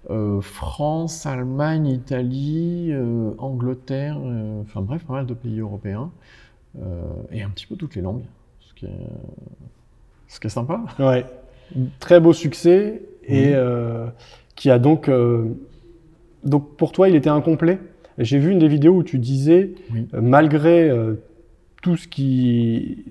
[0.10, 6.12] Euh, France, Allemagne, Italie, euh, Angleterre, euh, enfin bref, pas mal de pays européens.
[7.32, 8.26] et un petit peu toutes les langues.
[8.60, 8.90] Ce qui est,
[10.28, 10.82] ce qui est sympa.
[11.00, 11.26] Ouais.
[11.99, 14.06] Très beau succès et euh,
[14.56, 15.45] qui a donc euh,
[16.43, 17.80] donc pour toi il était incomplet.
[18.17, 20.08] J'ai vu une des vidéos où tu disais Oui.
[20.13, 20.91] euh, malgré
[21.82, 23.04] tout ce qui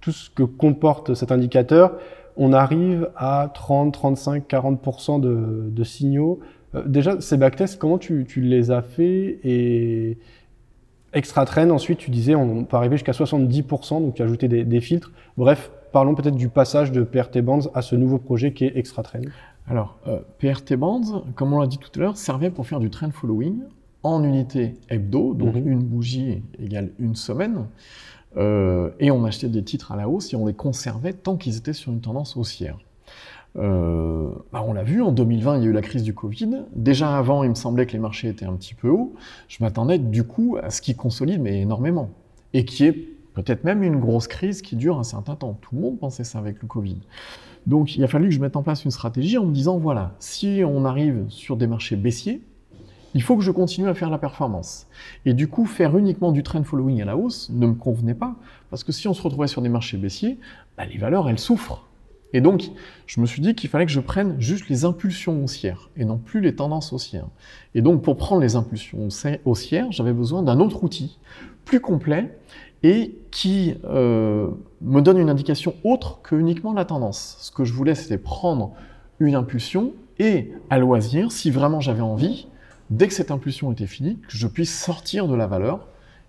[0.00, 1.98] tout ce que comporte cet indicateur,
[2.36, 6.38] on arrive à 30, 35, 40 de, de signaux.
[6.74, 10.16] Euh, déjà ces backtests, comment tu, tu les as fait et
[11.12, 14.64] extra trend ensuite tu disais on peut arriver jusqu'à 70 donc tu as ajouté des,
[14.64, 15.12] des filtres.
[15.36, 19.02] Bref, parlons peut-être du passage de PRT Bands à ce nouveau projet qui est Extra
[19.02, 19.22] Trend.
[19.66, 22.90] Alors, euh, PRT Bands, comme on l'a dit tout à l'heure, servait pour faire du
[22.90, 23.60] trend following
[24.02, 25.66] en unité hebdo, donc Mhm.
[25.66, 27.64] une bougie égale une semaine.
[28.36, 31.56] Euh, et on achetait des titres à la hausse et on les conservait tant qu'ils
[31.56, 32.76] étaient sur une tendance haussière.
[33.56, 36.64] Euh, bah, on l'a vu, en 2020, il y a eu la crise du Covid.
[36.74, 39.14] Déjà avant, il me semblait que les marchés étaient un petit peu hauts.
[39.48, 42.10] Je m'attendais du coup à ce qui consolide, mais énormément.
[42.52, 45.58] Et qui est peut-être même une grosse crise qui dure un certain temps.
[45.60, 46.98] Tout le monde pensait ça avec le Covid.
[47.66, 50.14] Donc il a fallu que je mette en place une stratégie en me disant, voilà,
[50.18, 52.42] si on arrive sur des marchés baissiers,
[53.14, 54.86] il faut que je continue à faire la performance.
[55.24, 58.36] Et du coup, faire uniquement du trend following à la hausse ne me convenait pas,
[58.70, 60.38] parce que si on se retrouvait sur des marchés baissiers,
[60.76, 61.86] bah, les valeurs, elles souffrent.
[62.32, 62.70] Et donc,
[63.06, 66.18] je me suis dit qu'il fallait que je prenne juste les impulsions haussières, et non
[66.18, 67.28] plus les tendances haussières.
[67.74, 71.18] Et donc, pour prendre les impulsions haussières- haussières, j'avais besoin d'un autre outil,
[71.64, 72.36] plus complet,
[72.82, 74.48] et qui euh,
[74.80, 77.36] me donne une indication autre que uniquement la tendance.
[77.40, 78.72] Ce que je voulais, c'était prendre
[79.18, 82.48] une impulsion, et à loisir, si vraiment j'avais envie,
[82.90, 85.86] dès que cette impulsion était finie, que je puisse sortir de la valeur,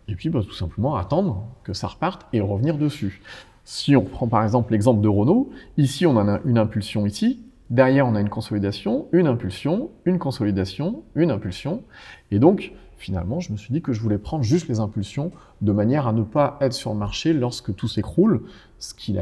[0.08, 3.22] et puis bah, tout simplement attendre que ça reparte et revenir dessus.
[3.64, 8.08] Si on prend par exemple l'exemple de Renault, ici on a une impulsion ici, derrière
[8.08, 11.84] on a une consolidation, une impulsion, une consolidation, une impulsion,
[12.32, 15.72] et donc finalement je me suis dit que je voulais prendre juste les impulsions de
[15.72, 18.44] manière à ne pas être sur le marché lorsque tout s'écroule,
[18.80, 19.18] ce, qui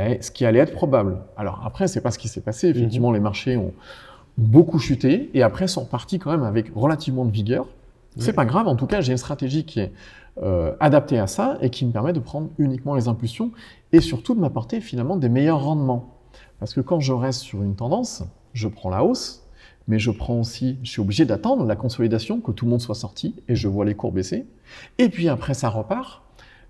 [0.46, 1.20] allait être probable.
[1.38, 3.74] Alors après c'est pas ce qui s'est passé, effectivement les marchés ont
[4.38, 7.68] beaucoup chuté et après sont repartis quand même avec relativement de vigueur.
[8.18, 9.92] C'est pas grave, en tout cas j'ai une stratégie qui est
[10.42, 13.52] euh, adaptée à ça et qui me permet de prendre uniquement les impulsions
[13.92, 16.15] et surtout de m'apporter finalement des meilleurs rendements.
[16.60, 19.44] Parce que quand je reste sur une tendance, je prends la hausse,
[19.88, 22.96] mais je prends aussi, je suis obligé d'attendre la consolidation, que tout le monde soit
[22.96, 24.46] sorti et je vois les cours baisser.
[24.98, 26.24] Et puis après ça repart,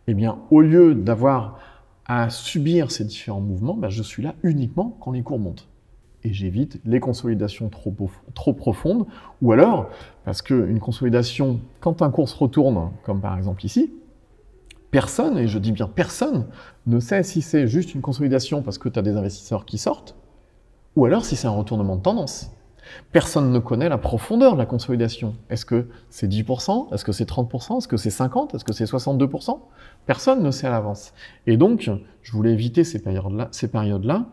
[0.08, 1.60] eh bien au lieu d'avoir
[2.06, 5.68] à subir ces différents mouvements, bah, je suis là uniquement quand les cours montent.
[6.24, 7.94] Et j'évite les consolidations trop,
[8.34, 9.06] trop profondes,
[9.42, 9.90] ou alors,
[10.24, 13.92] parce qu'une consolidation, quand un cours se retourne, comme par exemple ici,
[14.96, 16.46] personne, et je dis bien personne,
[16.88, 20.16] ne sait si c'est juste une consolidation parce que tu as des investisseurs qui sortent,
[20.96, 22.52] ou alors si c'est un retournement de tendance.
[23.12, 25.36] Personne ne connaît la profondeur de la consolidation.
[25.50, 28.86] Est-ce que c'est 10% Est-ce que c'est 30% Est-ce que c'est 50% Est-ce que c'est
[28.86, 29.60] 62%
[30.06, 31.14] Personne ne sait à l'avance.
[31.46, 34.26] Et donc, je voulais éviter ces périodes-là,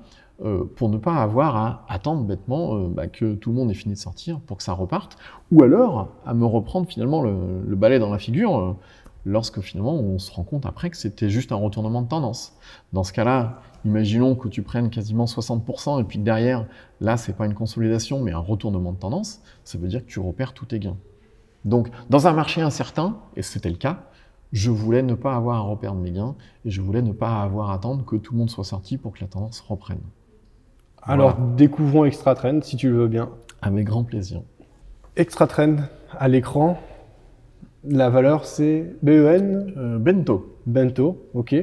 [0.44, 3.74] euh, pour ne pas avoir à attendre bêtement euh, bah, que tout le monde ait
[3.74, 5.16] fini de sortir pour que ça reparte,
[5.52, 8.76] ou alors à me reprendre finalement le, le balai dans la figure euh,
[9.24, 12.56] lorsque finalement on se rend compte après que c'était juste un retournement de tendance.
[12.92, 16.66] Dans ce cas-là, imaginons que tu prennes quasiment 60% et puis que derrière,
[17.00, 20.20] là, c'est pas une consolidation mais un retournement de tendance, ça veut dire que tu
[20.20, 20.96] repères tous tes gains.
[21.64, 24.04] Donc, dans un marché incertain, et c'était le cas,
[24.52, 27.70] je voulais ne pas avoir à reperdre mes gains et je voulais ne pas avoir
[27.70, 30.00] à attendre que tout le monde soit sorti pour que la tendance reprenne.
[31.02, 33.30] Alors, découvrons Extra Trend si tu le veux bien.
[33.60, 34.42] Avec grand plaisir.
[35.16, 35.76] Extra Trend
[36.12, 36.78] à l'écran.
[37.84, 40.56] La valeur, c'est BEN, Euh, bento.
[40.66, 41.54] Bento, ok.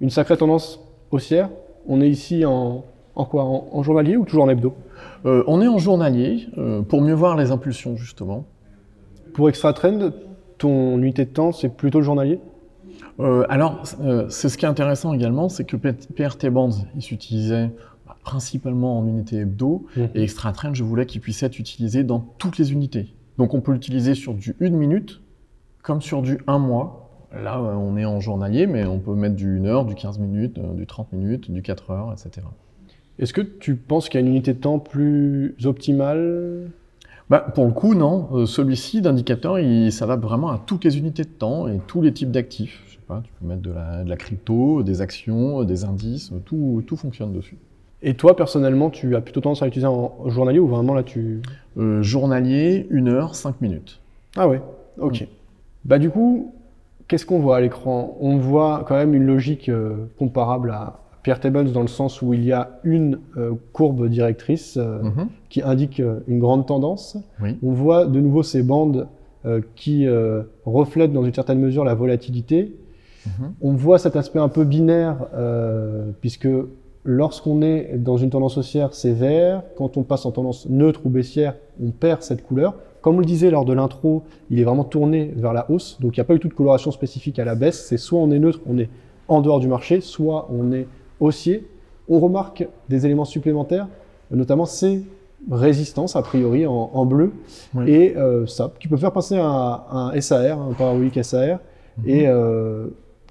[0.00, 1.48] Une sacrée tendance haussière.
[1.86, 4.74] On est ici en, en quoi en, en journalier ou toujours en hebdo?
[5.26, 8.44] Euh, on est en journalier euh, pour mieux voir les impulsions justement.
[9.32, 10.10] Pour Extra Trend,
[10.58, 12.40] ton unité de temps, c'est plutôt le journalier?
[13.48, 13.82] Alors,
[14.28, 17.70] c'est ce qui est intéressant également, c'est que PRT Bands, il s'utilisait
[18.06, 20.08] bah, principalement en unité hebdo, Mhm.
[20.16, 23.14] et Extra Trend, je voulais qu'il puisse être utilisé dans toutes les unités.
[23.38, 25.20] Donc on peut l'utiliser sur du 1 minute,
[25.84, 27.10] comme sur du 1 mois.
[27.32, 30.18] Là, euh, on est en journalier, mais on peut mettre du 1 heure, du 15
[30.18, 32.46] minutes, euh, du 30 minutes, du 4 heures, etc.
[33.18, 36.70] Est-ce que tu penses qu'il y a une unité de temps plus optimale?
[37.30, 38.28] Bah, pour le coup, non.
[38.32, 42.12] Euh, Celui-ci d'indicateur, il s'adapte vraiment à toutes les unités de temps et tous les
[42.12, 42.82] types d'actifs.
[42.86, 46.32] Je sais pas, tu peux mettre de la, de la crypto, des actions, des indices,
[46.46, 47.58] tout, tout fonctionne dessus.
[48.02, 51.40] Et toi, personnellement, tu as plutôt tendance à l'utiliser en journalier ou vraiment là tu...
[51.76, 54.00] Euh, journalier, 1 heure, 5 minutes.
[54.36, 54.62] Ah ouais,
[54.98, 55.26] ok.
[55.84, 56.52] Bah du coup,
[57.08, 58.16] qu'est-ce qu'on voit à l'écran?
[58.20, 62.34] On voit quand même une logique euh, comparable à Pierre Tables dans le sens où
[62.34, 65.28] il y a une euh, courbe directrice euh, Mhm.
[65.48, 67.16] qui indique une grande tendance.
[67.42, 67.56] Oui.
[67.62, 69.06] On voit de nouveau ces bandes
[69.76, 70.06] qui
[70.64, 72.74] reflètent dans une certaine mesure la volatilité.
[73.26, 73.52] Mhm.
[73.60, 75.16] On voit cet aspect un peu binaire,
[76.22, 76.48] puisque
[77.04, 79.62] lorsqu'on est dans une tendance haussière, c'est vert.
[79.76, 82.74] Quand on passe en tendance neutre ou baissière, on perd cette couleur.
[83.02, 86.16] Comme on le disait lors de l'intro, il est vraiment tourné vers la hausse, donc
[86.16, 87.84] il n'y a pas eu tout de coloration spécifique à la baisse.
[87.86, 88.88] C'est soit on est neutre, on est
[89.28, 90.86] en dehors du marché, soit on est
[91.20, 91.66] haussier.
[92.08, 93.88] On remarque des éléments supplémentaires,
[94.30, 95.02] notamment ces
[95.50, 97.32] résistances, a priori, en, en bleu,
[97.74, 97.90] Oui.
[97.90, 101.58] et euh, ça, qui peut faire passer un, un SAR, un parabolique SAR,
[102.06, 102.86] et euh,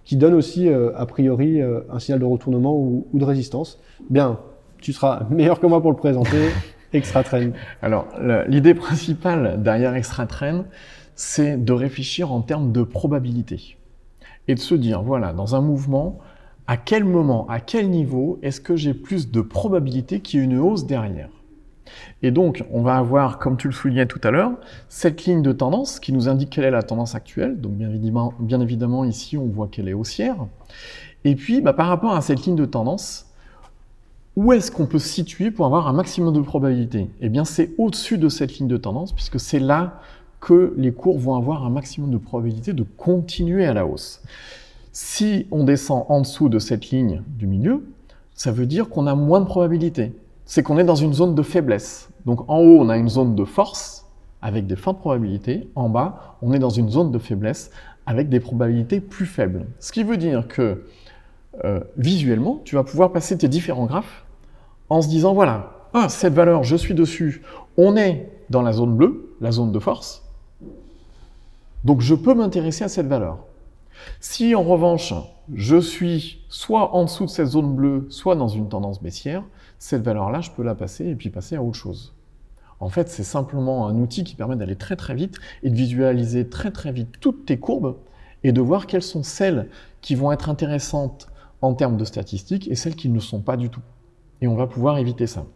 [0.05, 3.79] qui donne aussi, euh, a priori, euh, un signal de retournement ou, ou de résistance.
[4.09, 4.39] Bien,
[4.81, 6.49] tu seras meilleur que moi pour le présenter.
[6.93, 7.51] Extra Trend.
[7.81, 8.07] Alors,
[8.47, 10.65] l'idée principale derrière Extra Trend,
[11.15, 13.77] c'est de réfléchir en termes de probabilité.
[14.47, 16.19] Et de se dire, voilà, dans un mouvement,
[16.67, 20.45] à quel moment, à quel niveau est-ce que j'ai plus de probabilité qu'il y ait
[20.45, 21.29] une hausse derrière?
[22.21, 24.51] Et donc, on va avoir, comme tu le soulignais tout à l'heure,
[24.89, 27.59] cette ligne de tendance qui nous indique quelle est la tendance actuelle.
[27.59, 30.37] Donc, bien évidemment, ici, on voit qu'elle est haussière.
[31.25, 33.27] Et puis, bah, par rapport à cette ligne de tendance,
[34.35, 37.09] où est-ce qu'on peut se situer pour avoir un maximum de probabilité?
[37.21, 40.01] Eh bien, c'est au-dessus de cette ligne de tendance, puisque c'est là
[40.39, 44.21] que les cours vont avoir un maximum de probabilité de continuer à la hausse.
[44.91, 47.85] Si on descend en dessous de cette ligne du milieu,
[48.35, 50.13] ça veut dire qu'on a moins de probabilité.
[50.53, 52.11] C'est qu'on est dans une zone de faiblesse.
[52.27, 54.05] Donc en haut, on a une zone de force
[54.39, 55.67] avec des fortes probabilités.
[55.73, 57.71] En bas, on est dans une zone de faiblesse
[58.05, 59.65] avec des probabilités plus faibles.
[59.79, 60.83] Ce qui veut dire que
[61.63, 64.25] euh, visuellement, tu vas pouvoir passer tes différents graphes
[64.89, 67.41] en se disant voilà, ah, cette valeur, je suis dessus,
[67.75, 70.23] on est dans la zone bleue, la zone de force,
[71.83, 73.39] donc je peux m'intéresser à cette valeur.
[74.19, 75.15] Si en revanche,
[75.51, 79.43] je suis soit en dessous de cette zone bleue, soit dans une tendance baissière,
[79.83, 82.13] cette valeur-là, je peux la passer et puis passer à autre chose.
[82.79, 86.47] En fait, c'est simplement un outil qui permet d'aller très très vite et de visualiser
[86.47, 87.97] très très vite toutes tes courbes
[88.45, 89.67] et de voir quelles sont celles
[89.99, 91.27] qui vont être intéressantes
[91.61, 93.81] en termes de statistiques et celles qui ne sont pas du tout.
[94.39, 95.47] Et on va pouvoir éviter ça.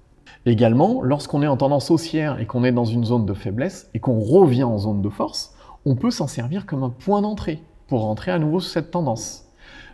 [0.46, 4.02] Également, lorsqu'on est en tendance haussière et qu'on est dans une zone de faiblesse et
[4.02, 8.02] qu'on revient en zone de force, on peut s'en servir comme un point d'entrée pour
[8.02, 9.46] rentrer à nouveau sur cette tendance.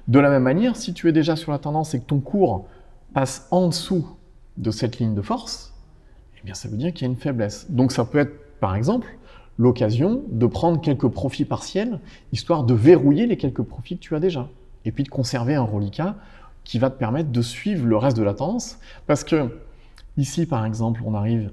[0.07, 2.65] De la même manière, si tu es déjà sur la tendance et que ton cours
[3.13, 4.07] passe en dessous
[4.57, 5.73] de cette ligne de force,
[6.37, 7.69] eh bien ça veut dire qu'il y a une faiblesse.
[7.69, 9.17] Donc ça peut être, par exemple,
[9.57, 11.99] l'occasion de prendre quelques profits partiels,
[12.31, 14.49] histoire de verrouiller les quelques profits que tu as déjà,
[14.85, 16.15] et puis de conserver un reliquat
[16.63, 18.79] qui va te permettre de suivre le reste de la tendance.
[19.05, 19.59] Parce que
[20.17, 21.51] ici, par exemple, on arrive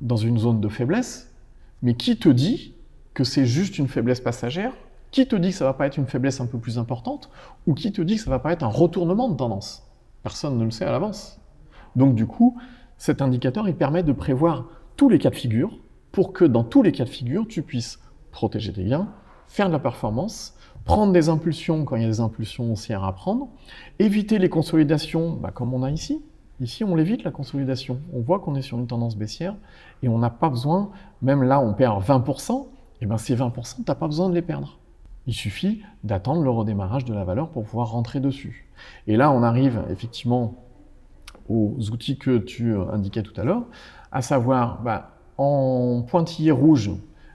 [0.00, 1.32] dans une zone de faiblesse,
[1.82, 2.74] mais qui te dit
[3.14, 4.72] que c'est juste une faiblesse passagère?
[5.10, 7.30] Qui te dit que ça va pas être une faiblesse un peu plus importante?
[7.66, 9.82] Ou qui te dit que ça va pas être un retournement de tendance?
[10.22, 11.39] Personne ne le sait à l'avance.
[11.96, 12.58] Donc du coup,
[12.96, 15.78] cet indicateur, il permet de prévoir tous les cas de figure
[16.12, 18.00] pour que dans tous les cas de figure, tu puisses
[18.30, 19.08] protéger tes gains,
[19.46, 23.14] faire de la performance, prendre des impulsions quand il y a des impulsions haussières à
[23.14, 23.48] prendre,
[23.98, 26.22] éviter les consolidations bah, comme on a ici.
[26.60, 28.00] Ici, on l'évite la consolidation.
[28.12, 29.56] On voit qu'on est sur une tendance baissière
[30.02, 30.90] et on n'a pas besoin,
[31.22, 32.66] même là, on perd 20%,
[33.00, 34.78] et ben ces 20%, tu n'as pas besoin de les perdre.
[35.26, 38.68] Il suffit d'attendre le redémarrage de la valeur pour pouvoir rentrer dessus.
[39.06, 40.54] Et là, on arrive effectivement
[41.50, 43.64] aux outils que tu indiquais tout à l'heure,
[44.12, 46.90] à savoir bah, en pointillé rouge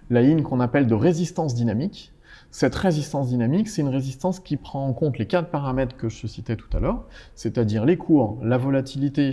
[0.10, 2.12] la ligne qu'on appelle de résistance dynamique.
[2.51, 6.25] Cette résistance dynamique, c'est une résistance qui prend en compte les quatre paramètres que je
[6.28, 7.04] citais tout à l'heure,
[7.36, 9.32] c'est-à-dire les cours, la volatilité,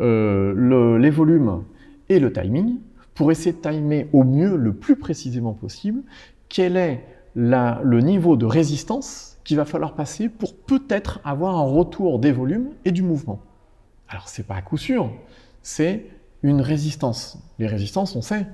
[0.00, 1.64] euh, le- les volumes
[2.08, 2.78] et le timing,
[3.14, 6.02] pour essayer de timer au mieux, le plus précisément possible,
[6.48, 12.20] quel est le niveau de résistance qu'il va falloir passer pour peut-être avoir un retour
[12.20, 13.40] des volumes et du mouvement.
[14.08, 15.10] Alors c'est pas à coup sûr,
[15.62, 16.06] c'est
[16.42, 17.38] une résistance.
[17.58, 18.46] Les résistances, on sait,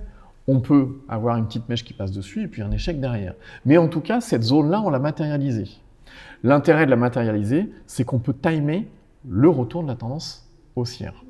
[0.46, 3.34] on peut avoir une petite mèche qui passe dessus et puis un échec derrière.
[3.64, 5.68] Mais en tout cas, cette zone-là, on l'a matérialisée.
[6.42, 8.88] L'intérêt de la matérialiser, c'est qu'on peut timer
[9.28, 11.24] le retour de la tendance haussière.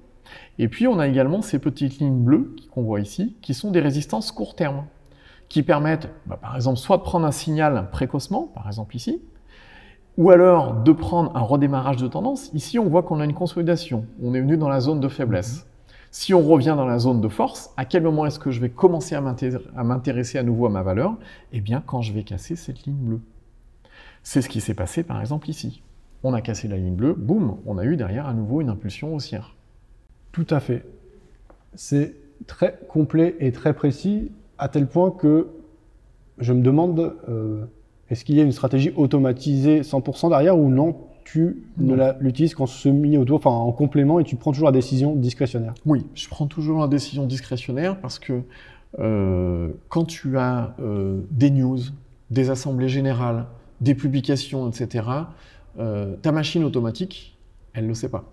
[0.59, 3.81] Et puis, on a également ces petites lignes bleues qu'on voit ici, qui sont des
[3.81, 4.85] résistances court terme,
[5.49, 9.21] qui permettent, bah, par exemple, soit de prendre un signal précocement, par exemple ici,
[10.21, 12.51] ou alors de prendre un redémarrage de tendance.
[12.53, 14.05] Ici, on voit qu'on a une consolidation.
[14.23, 15.67] On est venu dans la zone de faiblesse.
[16.11, 18.69] Si on revient dans la zone de force, à quel moment est-ce que je vais
[18.69, 21.17] commencer à m'intéresser à nouveau à ma valeur?
[21.53, 23.21] Eh bien, quand je vais casser cette ligne bleue.
[24.23, 25.83] C'est ce qui s'est passé, par exemple, ici.
[26.23, 29.15] On a cassé la ligne bleue, boum, on a eu derrière à nouveau une impulsion
[29.15, 29.55] haussière.
[30.33, 30.85] Tout à fait.
[31.75, 32.15] C'est
[32.47, 35.49] très complet et très précis, à tel point que
[36.37, 37.65] je me demande, euh,
[38.11, 42.67] est-ce qu'il y a une stratégie automatisée 100% derrière ou non tu ne l'utilises qu'en
[42.67, 45.75] semi-auto, enfin en complément, et tu prends toujours la décision discrétionnaire?
[45.87, 48.43] Oui, je prends toujours la décision discrétionnaire parce que
[48.99, 51.79] euh, quand tu as euh, des news,
[52.31, 53.47] des assemblées générales,
[53.81, 55.07] des publications, etc.,
[56.23, 57.39] ta machine automatique,
[57.73, 58.25] elle ne le sait pas.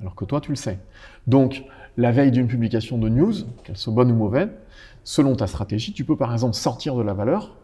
[0.00, 0.78] Alors que toi, tu le sais.
[1.26, 1.64] Donc,
[1.96, 3.32] la veille d'une publication de news,
[3.64, 4.48] qu'elle soit bonne ou mauvaise,
[5.04, 7.54] selon ta stratégie, tu peux par exemple sortir de la valeur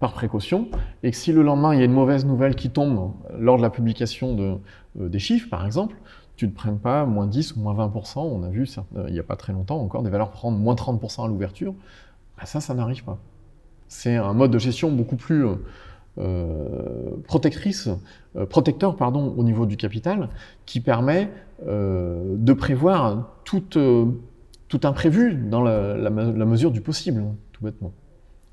[0.00, 0.68] par précaution,
[1.02, 3.62] et que si le lendemain il y a une mauvaise nouvelle qui tombe lors de
[3.62, 4.60] la publication
[4.98, 5.94] euh, des chiffres, par exemple,
[6.36, 9.20] tu ne prennes pas moins 10 ou moins 20%, on a vu euh, il n'y
[9.20, 11.74] a pas très longtemps encore des valeurs prendre moins 30% à l'ouverture,
[12.38, 13.18] bah, ça, ça n'arrive pas.
[13.88, 15.44] C'est un mode de gestion beaucoup plus
[16.16, 17.90] euh, protectrice,
[18.48, 20.30] protecteur pardon, au niveau du capital,
[20.64, 21.30] qui permet
[21.66, 27.92] de prévoir tout imprévu dans la, mesure du possible, tout bêtement.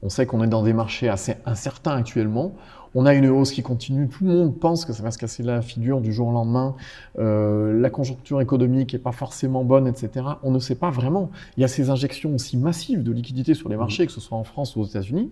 [0.04, 2.54] On sait qu'on est dans des marchés assez incertains actuellement.
[2.94, 4.08] On a une hausse qui continue.
[4.08, 6.76] Tout le monde pense que ça va se casser la figure du jour au lendemain.
[7.16, 10.26] la conjoncture économique n'est pas forcément bonne, etc.
[10.44, 11.32] On ne sait pas vraiment.
[11.58, 14.38] Il y a ces injections aussi massives de liquidités sur les marchés, que ce soit
[14.38, 15.32] en France ou aux États-Unis.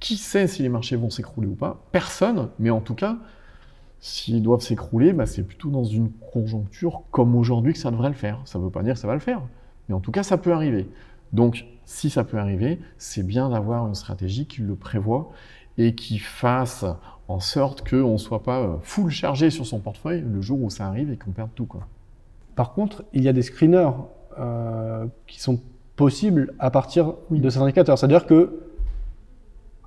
[0.00, 1.82] Qui sait si les marchés vont s'écrouler ou pas?
[1.90, 3.16] Personne, mais en tout cas,
[4.00, 8.14] s'ils doivent s'écrouler, bah, c'est plutôt dans une conjoncture comme aujourd'hui que ça devrait le
[8.14, 8.40] faire.
[8.44, 9.42] Ça ne veut pas dire que ça va le faire,
[9.88, 10.88] mais en tout cas, ça peut arriver.
[11.32, 15.30] Donc, si ça peut arriver, c'est bien d'avoir une stratégie qui le prévoit
[15.78, 16.84] et qui fasse
[17.28, 20.68] en sorte qu'on ne soit pas euh, full chargé sur son portefeuille le jour où
[20.68, 21.64] ça arrive et qu'on perde tout.
[21.64, 21.86] Quoi.
[22.56, 23.88] Par contre, il y a des screeners
[24.38, 25.62] euh, qui sont
[25.96, 27.98] possibles à partir de ces indicateurs.
[27.98, 28.60] C'est-à-dire que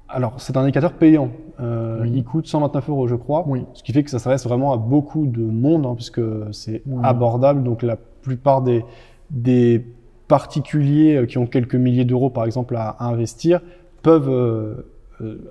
[0.09, 1.29] alors, c'est un indicateur payant.
[1.59, 3.45] Euh, il coûte 129 euros, je crois.
[3.73, 6.19] Ce qui fait que ça s'adresse vraiment à beaucoup de monde, hein, puisque
[6.51, 7.63] c'est abordable.
[7.63, 8.83] Donc, la plupart des,
[9.29, 9.85] des
[10.32, 13.59] particuliers euh, qui ont quelques milliers d'euros, par exemple, à, investir,
[14.01, 14.86] peuvent euh,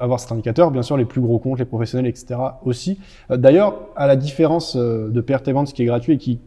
[0.00, 0.70] avoir cet indicateur.
[0.70, 2.40] Bien sûr, les plus gros comptes, les professionnels, etc.
[2.64, 2.98] aussi.
[3.28, 5.22] D'ailleurs, à la différence de
[5.66, 6.40] ce qui est gratuit et qui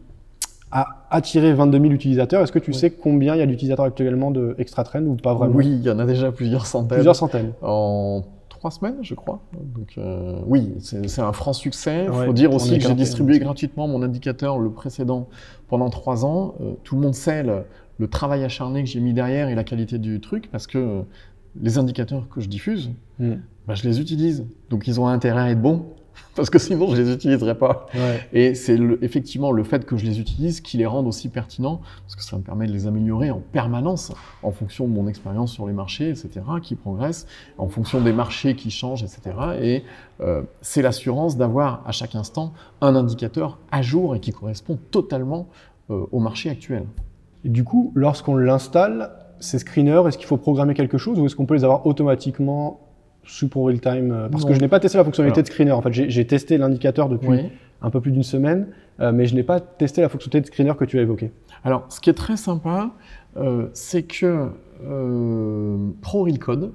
[0.72, 2.42] a attiré 22 000 utilisateurs.
[2.42, 5.54] Est-ce que tu sais combien il y a d'utilisateurs actuellement de Extra ou pas vraiment?
[5.54, 6.96] Oui, il y en a déjà plusieurs centaines.
[6.98, 7.52] Plusieurs centaines.
[7.62, 9.40] En trois semaines, je crois.
[9.52, 12.06] Donc euh, oui, c'est un franc succès.
[12.08, 15.28] Il faut dire aussi que j'ai distribué gratuitement mon indicateur, le précédent,
[15.68, 16.54] pendant trois ans.
[16.60, 17.64] Euh, tout le monde sait le,
[18.08, 21.02] travail acharné que j'ai mis derrière et la qualité du truc, parce que euh,
[21.60, 24.44] les indicateurs que je diffuse, bah, je les utilise.
[24.70, 25.86] Donc ils ont intérêt à être bons
[26.36, 27.86] parce que sinon je les utiliserais pas.
[28.32, 32.16] Et c'est effectivement le fait que je les utilise qui les rend aussi pertinents, parce
[32.16, 35.66] que ça me permet de les améliorer en permanence en fonction de mon expérience sur
[35.66, 37.26] les marchés, etc., qui progresse,
[37.58, 39.36] en fonction des marchés qui changent, etc.
[39.60, 39.84] Et
[40.20, 45.48] euh, c'est l'assurance d'avoir à chaque instant un indicateur à jour et qui correspond totalement
[45.90, 46.86] euh, au marché actuel.
[47.44, 51.36] Et du coup, lorsqu'on l'installe, ces screeners, est-ce qu'il faut programmer quelque chose ou est-ce
[51.36, 52.80] qu'on peut les avoir automatiquement
[53.50, 55.72] pour real time euh, Parce que je n'ai pas testé la fonctionnalité de screener.
[55.72, 57.50] En fait, j'ai testé l'indicateur depuis
[57.82, 58.68] un peu plus d'une semaine,
[59.00, 61.32] euh, mais je n'ai pas testé la fonctionnalité de screener que tu as évoquée.
[61.64, 62.92] Alors, ce qui est très sympa,
[63.36, 64.48] euh, c'est que
[66.02, 66.72] Pro Real Code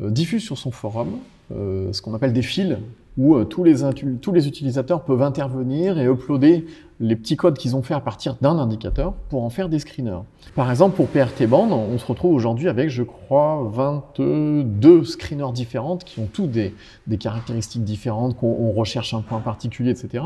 [0.00, 1.18] diffuse sur son forum
[1.50, 2.76] ce qu'on appelle des fils
[3.16, 6.66] où euh, tous, les, utilisateurs peuvent intervenir et uploader
[7.00, 10.20] les petits codes qu'ils ont fait à partir d'un indicateur pour en faire des screeners.
[10.54, 16.04] Par exemple, pour PRT Band, on se retrouve aujourd'hui avec, je crois, 22 screeners différentes
[16.04, 16.74] qui ont tous des,
[17.06, 20.24] des caractéristiques différentes, qu'on recherche un point particulier, etc.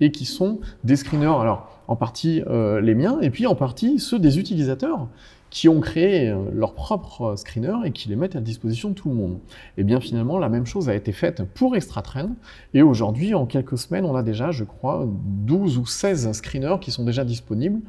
[0.00, 3.98] Et qui sont des screeners, alors en partie euh, les miens, et puis en partie
[3.98, 5.08] ceux des utilisateurs
[5.52, 9.10] qui ont créé euh, leur propre screener et qui les mettent à disposition de tout
[9.10, 9.38] le monde.
[9.76, 12.30] Et bien finalement, la même chose a été faite pour ExtraTrend.
[12.72, 16.90] Et aujourd'hui, en quelques semaines, on a déjà, je crois, 12 ou 16 screeners qui
[16.90, 17.80] sont déjà disponibles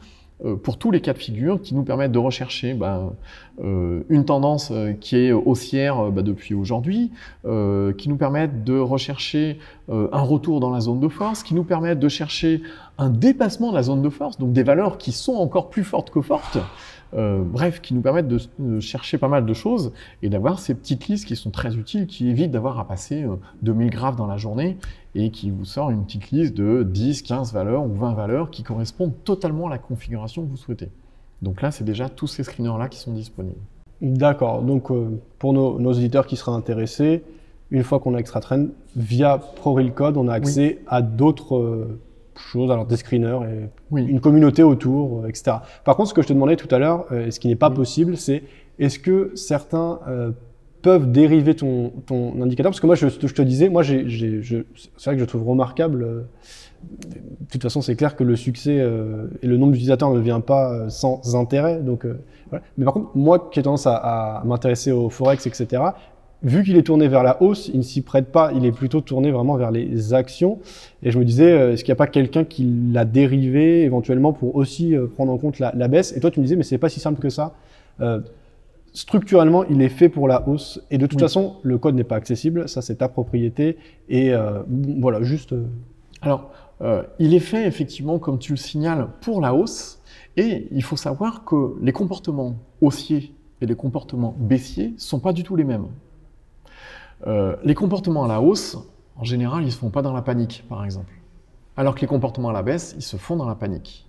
[0.44, 3.14] euh, pour tous les cas de figure qui nous permettent de rechercher bah,
[3.64, 7.12] euh, une tendance qui est haussière bah, depuis aujourd'hui,
[7.44, 9.58] qui nous permettent de rechercher
[9.90, 12.62] un retour dans la zone de force, qui nous permettent de chercher
[12.98, 16.10] un dépassement de la zone de force, donc des valeurs qui sont encore plus fortes
[16.10, 16.58] que fortes,
[17.16, 21.08] euh, bref, qui nous permettent de, chercher pas mal de choses et d'avoir ces petites
[21.08, 23.26] listes qui sont très utiles, qui évitent d'avoir à passer
[23.62, 24.78] 2000 euh, graphes dans la journée
[25.16, 28.64] et qui vous sort une petite liste de 10, 15 valeurs ou 20 valeurs qui
[28.64, 30.90] correspondent totalement à la configuration que vous souhaitez.
[31.42, 33.62] Donc là, c'est déjà tous ces screeners-là qui sont disponibles.
[34.02, 34.64] D'accord.
[34.64, 37.24] Donc euh, pour nos, nos, auditeurs qui seraient intéressés,
[37.70, 41.88] une fois qu'on a ExtraTrend, via ProRealCode, on a accès à d'autres
[42.36, 45.58] choses, alors des screeners et une communauté autour, euh, etc.
[45.86, 47.56] Par contre, ce que je te demandais tout à l'heure, euh, et ce qui n'est
[47.56, 48.44] pas possible, c'est
[48.80, 50.32] est-ce que certains euh,
[50.82, 52.72] peuvent dériver ton, ton indicateur?
[52.72, 54.08] Parce que moi, je, je te disais, moi, j'ai,
[54.98, 56.04] c'est vrai que je trouve remarquable.
[56.04, 56.22] euh,
[57.10, 60.42] de toute façon, c'est clair que le succès euh, et le nombre d'utilisateurs ne vient
[60.42, 61.80] pas sans intérêt.
[61.80, 62.06] Donc,
[62.50, 62.66] voilà.
[62.78, 65.82] Mais par contre, moi qui ai tendance à, à m'intéresser au Forex, etc.,
[66.44, 68.52] vu qu'il est tourné vers la hausse, il ne s'y prête pas.
[68.54, 70.60] Il est plutôt tourné vraiment vers les actions.
[71.02, 74.34] Et je me disais, euh, est-ce qu'il n'y a pas quelqu'un qui l'a dérivé éventuellement
[74.34, 76.16] pour aussi euh, prendre en compte la, la baisse?
[76.16, 77.54] Et toi, tu me disais, mais c'est pas si simple que ça.
[78.02, 78.20] Euh,
[78.94, 80.82] structurellement, il est fait pour la hausse.
[80.92, 81.24] Et de toute Oui.
[81.24, 82.68] façon, le code n'est pas accessible.
[82.70, 83.78] Ça, c'est ta propriété.
[84.10, 84.62] Et euh,
[85.00, 85.56] voilà, juste.
[86.22, 90.00] Alors, euh, il est fait effectivement, comme tu le signales, pour la hausse.
[90.38, 95.44] Et il faut savoir que les comportements haussiers et les comportements baissiers sont pas du
[95.44, 95.86] tout les mêmes.
[97.26, 98.78] Euh, les comportements à la hausse,
[99.16, 101.14] en général, ils se font pas dans la panique, par exemple.
[101.78, 104.06] Alors que les comportements à la baisse, ils se font dans la panique.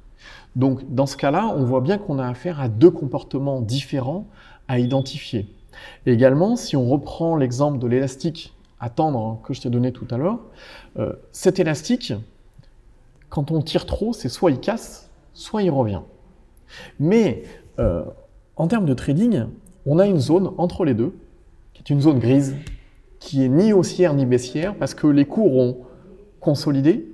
[0.56, 4.26] Donc, dans ce cas-là, on voit bien qu'on a affaire à deux comportements différents
[4.68, 5.48] à identifier.
[6.06, 10.06] Et également, si on reprend l'exemple de l'élastique à tendre que je t'ai donné tout
[10.10, 10.38] à l'heure,
[10.98, 12.12] euh, cet élastique,
[13.28, 16.02] quand on tire trop, c'est soit il casse, soit il revient.
[17.00, 17.42] Mais
[17.78, 18.04] euh,
[18.56, 19.46] en termes de trading,
[19.86, 21.14] on a une zone entre les deux,
[21.72, 22.56] qui est une zone grise,
[23.24, 25.78] qui est ni haussière ni baissière, parce que les cours ont
[26.40, 27.08] consolidé,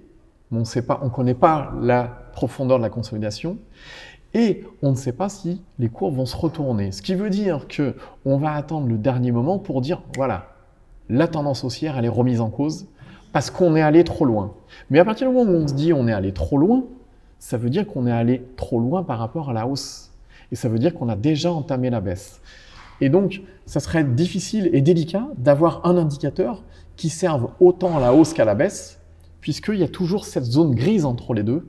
[0.51, 2.03] mais on ne connaît pas la
[2.33, 3.59] profondeur de la consolidation,
[4.35, 6.91] et on ne sait pas si les cours vont se retourner.
[6.91, 7.95] Ce qui veut dire que
[8.25, 10.49] on va attendre le dernier moment pour dire voilà,
[11.09, 12.87] la tendance haussière elle est remise en cause
[13.33, 14.55] parce qu'on est allé trop loin.
[14.91, 16.85] Mais à partir du moment où on se dit on est allé trop loin,
[17.39, 20.11] ça veut dire qu'on est allé trop loin par rapport à la hausse.
[20.51, 22.41] Et ça veut dire qu'on a déjà entamé la baisse.
[23.01, 26.63] Et donc, ça serait difficile et délicat d'avoir un indicateur
[26.97, 29.01] qui serve autant à la hausse qu'à la baisse,
[29.41, 31.67] puisqu'il y a toujours cette zone grise entre les deux.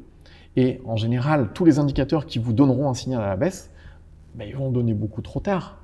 [0.57, 3.71] Et en général, tous les indicateurs qui vous donneront un signal à la baisse,
[4.36, 5.79] ben, ils vont donner beaucoup trop tard,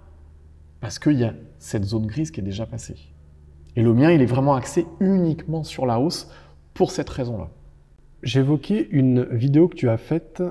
[0.82, 2.96] parce qu'il y a cette zone grise qui est déjà passée.
[3.76, 6.30] Et le mien, il est vraiment axé uniquement sur la hausse
[6.74, 7.50] pour cette raison-là.
[8.24, 10.44] J'évoquais une vidéo que tu as faite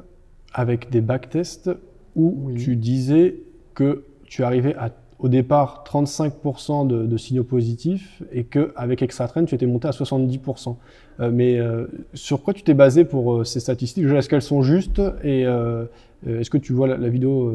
[0.55, 1.71] avec des backtests
[2.15, 2.55] où Oui.
[2.55, 3.37] tu disais
[3.75, 4.05] que
[4.37, 9.65] tu arrivais à, au départ 35% de, de signaux positifs et qu'avec ExtraTrend, tu étais
[9.65, 10.77] monté à 70%.
[11.21, 14.05] Euh, mais euh, sur quoi tu t'es basé pour euh, ces statistiques?
[14.05, 15.47] Est-ce qu'elles sont justes Et
[16.27, 17.51] est-ce que tu vois la, la vidéo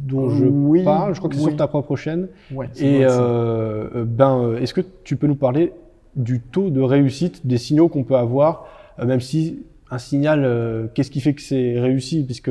[0.00, 1.14] dont je Oui, parle?
[1.14, 1.50] Je crois que c'est oui.
[1.50, 2.28] sur ta propre chaîne.
[2.54, 5.74] Ouais, Et ben, est-ce que tu peux nous parler
[6.16, 8.66] du taux de réussite des signaux qu'on peut avoir,
[9.04, 9.58] même si
[9.90, 12.24] un signal, qu'est-ce qui fait que c'est réussi?
[12.24, 12.50] Puisque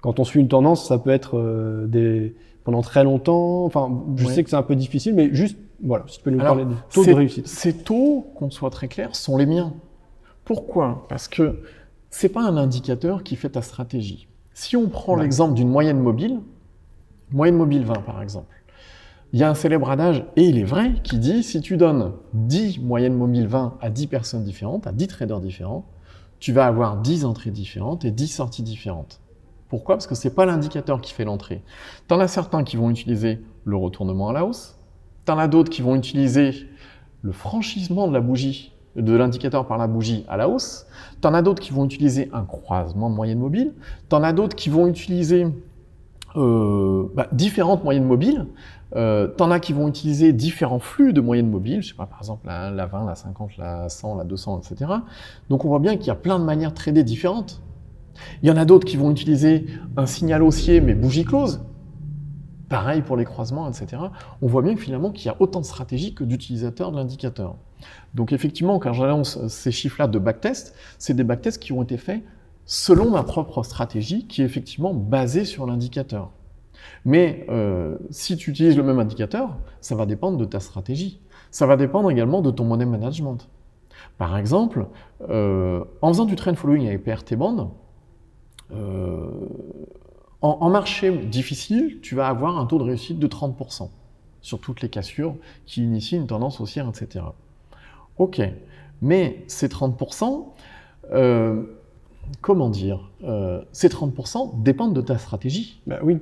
[0.00, 2.34] quand on suit une tendance, ça peut être des,
[2.64, 3.64] pendant très longtemps.
[3.64, 4.32] Enfin, je Ouais.
[4.34, 6.64] sais que c'est un peu difficile, mais juste, voilà, si tu peux nous Alors, parler
[6.64, 7.46] du taux de réussite.
[7.46, 9.74] Ces taux, qu'on soit très clair, sont les miens.
[10.44, 11.06] Pourquoi?
[11.08, 11.62] Parce que
[12.10, 14.28] c'est pas un indicateur qui fait ta stratégie.
[14.52, 15.22] Si on prend Ouais.
[15.22, 16.40] l'exemple d'une moyenne mobile,
[17.30, 18.54] moyenne mobile 20 par exemple,
[19.32, 22.12] il y a un célèbre adage, et il est vrai, qui dit si tu donnes
[22.34, 25.86] 10 moyennes mobiles 20 à 10 personnes différentes, à 10 traders différents,
[26.38, 29.20] tu vas avoir 10 entrées différentes et 10 sorties différentes.
[29.74, 29.96] Pourquoi?
[29.96, 31.60] Parce que c'est pas l'indicateur qui fait l'entrée.
[32.06, 34.78] T'en as certains qui vont utiliser le retournement à la hausse,
[35.24, 36.68] t'en as d'autres qui vont utiliser
[37.22, 40.86] le franchissement de la bougie, de l'indicateur par la bougie à la hausse,
[41.20, 43.72] t'en as d'autres qui vont utiliser un croisement de moyenne mobile,
[44.08, 45.48] t'en as d'autres qui vont utiliser
[46.36, 48.46] euh, bah, différentes moyennes mobiles,
[48.94, 52.20] euh, t'en as qui vont utiliser différents flux de moyennes mobiles, je sais pas, par
[52.20, 54.92] exemple la, la 20, la 50, la 100, la 200, etc.
[55.50, 57.60] Donc on voit bien qu'il y a plein de manières de trader différentes.
[58.42, 61.60] Il y en a d'autres qui vont utiliser un signal haussier mais bougie close.
[62.68, 64.02] Pareil pour les croisements, etc.
[64.42, 67.56] On voit bien que finalement qu'il y a autant de stratégies que d'utilisateurs de l'indicateur.
[68.14, 72.22] Donc effectivement, quand j'annonce ces chiffres-là de backtest, c'est des backtests qui ont été faits
[72.66, 76.30] selon ma propre stratégie qui est effectivement basée sur l'indicateur.
[77.04, 81.20] Mais euh, si tu utilises le même indicateur, ça va dépendre de ta stratégie.
[81.50, 83.48] Ça va dépendre également de ton money management.
[84.18, 84.86] Par exemple,
[85.28, 87.74] euh, en faisant du trend following avec PRT Band,
[88.72, 89.30] euh,
[90.42, 93.88] en, en marché difficile, tu vas avoir un taux de réussite de 30%
[94.40, 97.24] sur toutes les cassures qui initient une tendance haussière, etc.
[98.18, 98.40] Ok,
[99.00, 100.46] mais ces 30%,
[101.12, 101.62] euh,
[102.40, 105.80] comment dire, euh, ces 30% dépendent de ta stratégie.
[105.86, 106.18] Bah oui.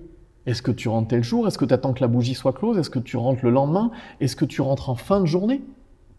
[0.46, 1.46] Est-ce que tu rentres tel jour?
[1.46, 2.76] Est-ce que tu attends que la bougie soit close?
[2.76, 3.92] Est-ce que tu rentres le lendemain?
[4.20, 5.62] Est-ce que tu rentres en fin de journée?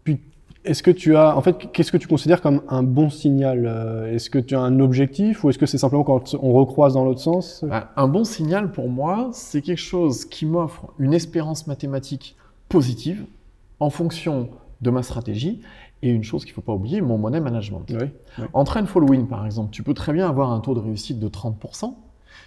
[0.02, 0.20] Puis,
[0.64, 4.12] est-ce que tu as, en fait, qu'est-ce que tu considères comme un bon signal Euh,
[4.14, 7.04] Est-ce que tu as un objectif ou est-ce que c'est simplement quand on recroise dans
[7.04, 7.64] l'autre sens?
[7.68, 12.36] Bah, Un bon signal pour moi, c'est quelque chose qui m'offre une espérance mathématique
[12.68, 13.24] positive
[13.80, 14.48] en fonction
[14.80, 15.60] de ma stratégie
[16.02, 17.82] et une chose qu'il ne faut pas oublier, mon money management.
[17.90, 17.96] Oui.
[18.38, 18.44] oui.
[18.52, 21.28] En trend following, par exemple, tu peux très bien avoir un taux de réussite de
[21.28, 21.94] 30%,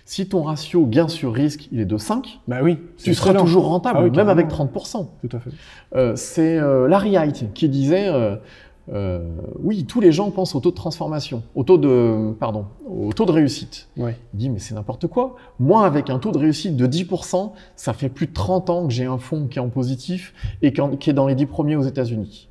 [0.10, 3.66] Si ton ratio gain sur risque, il est de 5, bah oui, tu seras toujours
[3.66, 4.72] rentable, Ah oui, même avec carrément.
[4.74, 5.06] 30%.
[5.20, 5.50] Tout à fait.
[5.98, 9.30] Euh, c'est euh, Larry Height qui disait euh,
[9.60, 13.26] oui, tous les gens pensent au taux de transformation, au taux de pardon, au taux
[13.26, 13.90] de réussite.
[13.98, 14.18] Ouais.
[14.34, 15.36] Il dit mais c'est n'importe quoi.
[15.60, 18.94] Moi avec un taux de réussite de 10%, ça fait plus de 30 ans que
[18.94, 21.84] j'ai un fonds qui est en positif et qui est dans les 10 premiers aux
[21.84, 22.48] États-Unis.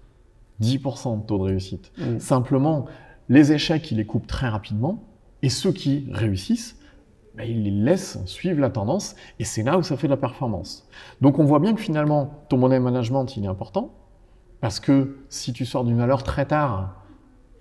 [0.61, 1.91] 10% de taux de réussite.
[2.19, 2.85] Simplement,
[3.31, 5.03] les échecs, ils les coupent très rapidement
[5.43, 6.76] et ceux qui réussissent,
[7.37, 10.89] ben, ils les suivre la tendance et c'est là où ça fait de la performance.
[11.21, 13.91] Donc on voit bien que finalement, ton money management, il est important
[14.61, 17.03] parce que si tu sors d'une valeur très tard,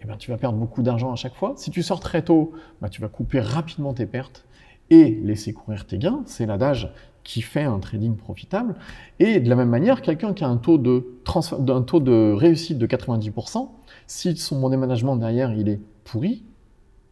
[0.02, 1.54] eh ben, tu vas perdre beaucoup d'argent à chaque fois.
[1.58, 4.46] Si tu sors très tôt, ben, tu vas couper rapidement tes pertes
[4.90, 6.22] et laisser courir tes gains.
[6.26, 8.76] C'est l'adage qui fait un trading profitable.
[9.20, 13.70] Et de la même manière, quelqu'un qui a un taux de réussite de 90%,
[14.08, 16.46] si son money management derrière il est pourri,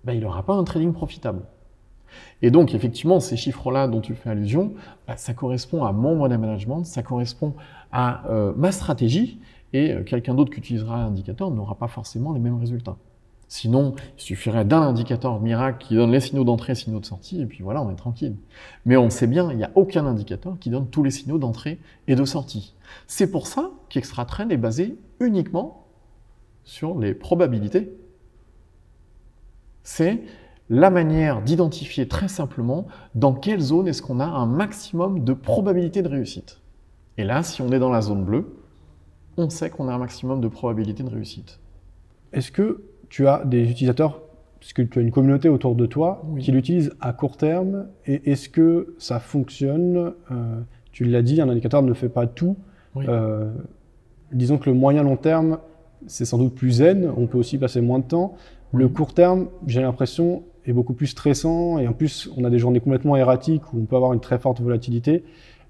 [0.04, 1.42] ben, il n'aura pas un trading profitable.
[2.42, 4.74] Et donc, effectivement, ces chiffres-là dont tu fais allusion,
[5.08, 7.54] bah, ça correspond à mon money management, ça correspond
[7.92, 9.40] à euh, ma stratégie,
[9.72, 12.98] et euh, quelqu'un d'autre qui utilisera l'indicateur n'aura pas forcément les mêmes résultats.
[13.48, 17.46] Sinon, il suffirait d'un indicateur miracle qui donne les signaux d'entrée signaux de sortie, et
[17.46, 18.36] puis voilà, on est tranquille.
[18.86, 21.80] Mais on sait bien, il n'y a aucun indicateur qui donne tous les signaux d'entrée
[22.08, 22.74] et de sortie.
[23.06, 25.86] C'est pour ça qu'ExtraTrend est basé uniquement
[26.64, 27.94] sur les probabilités.
[29.84, 30.22] C'est
[30.70, 36.02] la manière d'identifier très simplement dans quelle zone est-ce qu'on a un maximum de probabilité
[36.02, 36.62] de réussite.
[37.18, 38.56] Et là, si on est dans la zone bleue,
[39.38, 41.60] on sait qu'on a un maximum de probabilité de réussite.
[42.32, 44.22] Est-ce que tu as des utilisateurs,
[44.60, 46.42] puisque tu as une communauté autour de toi, Oui.
[46.42, 50.60] qui l'utilisent à court terme Et est-ce que ça fonctionne Euh,
[50.92, 52.56] Tu l'as dit, un indicateur ne fait pas tout.
[52.96, 53.06] Oui.
[53.08, 53.52] Euh,
[54.32, 55.58] disons que le moyen long terme,
[56.06, 57.12] c'est sans doute plus zen.
[57.18, 58.36] On peut aussi passer moins de temps.
[58.74, 61.78] Le court terme, j'ai l'impression, est beaucoup plus stressant.
[61.80, 64.40] Et en plus, on a des journées complètement erratiques où on peut avoir une très
[64.40, 65.24] forte volatilité.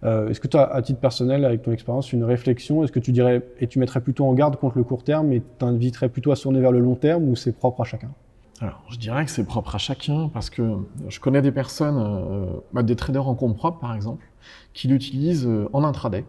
[0.03, 2.99] Euh, Est-ce que tu as, à titre personnel, avec ton expérience, une réflexion Est-ce que
[2.99, 6.31] tu dirais, et tu mettrais plutôt en garde contre le court terme et t'inviterais plutôt
[6.31, 8.11] à tourner vers le long terme ou c'est propre à chacun?
[8.59, 10.77] Alors, je dirais que c'est propre à chacun parce que
[11.07, 14.25] je connais des personnes, euh, bah, des traders en compte propre par exemple,
[14.73, 16.25] qui l'utilisent euh, en intraday.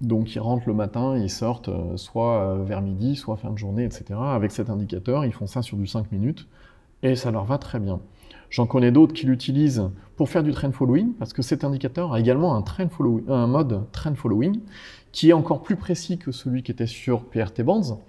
[0.00, 4.04] Donc, ils rentrent le matin, ils sortent soit vers midi, soit fin de journée, etc.
[4.18, 6.48] Avec cet indicateur, ils font ça sur du 5 minutes
[7.04, 8.00] et ça leur va très bien.
[8.50, 12.20] J'en connais d'autres qui l'utilisent pour faire du trend following parce que cet indicateur a
[12.20, 14.60] également un, mode trend following
[15.12, 18.00] qui est encore plus précis que celui qui était sur PRT Bands.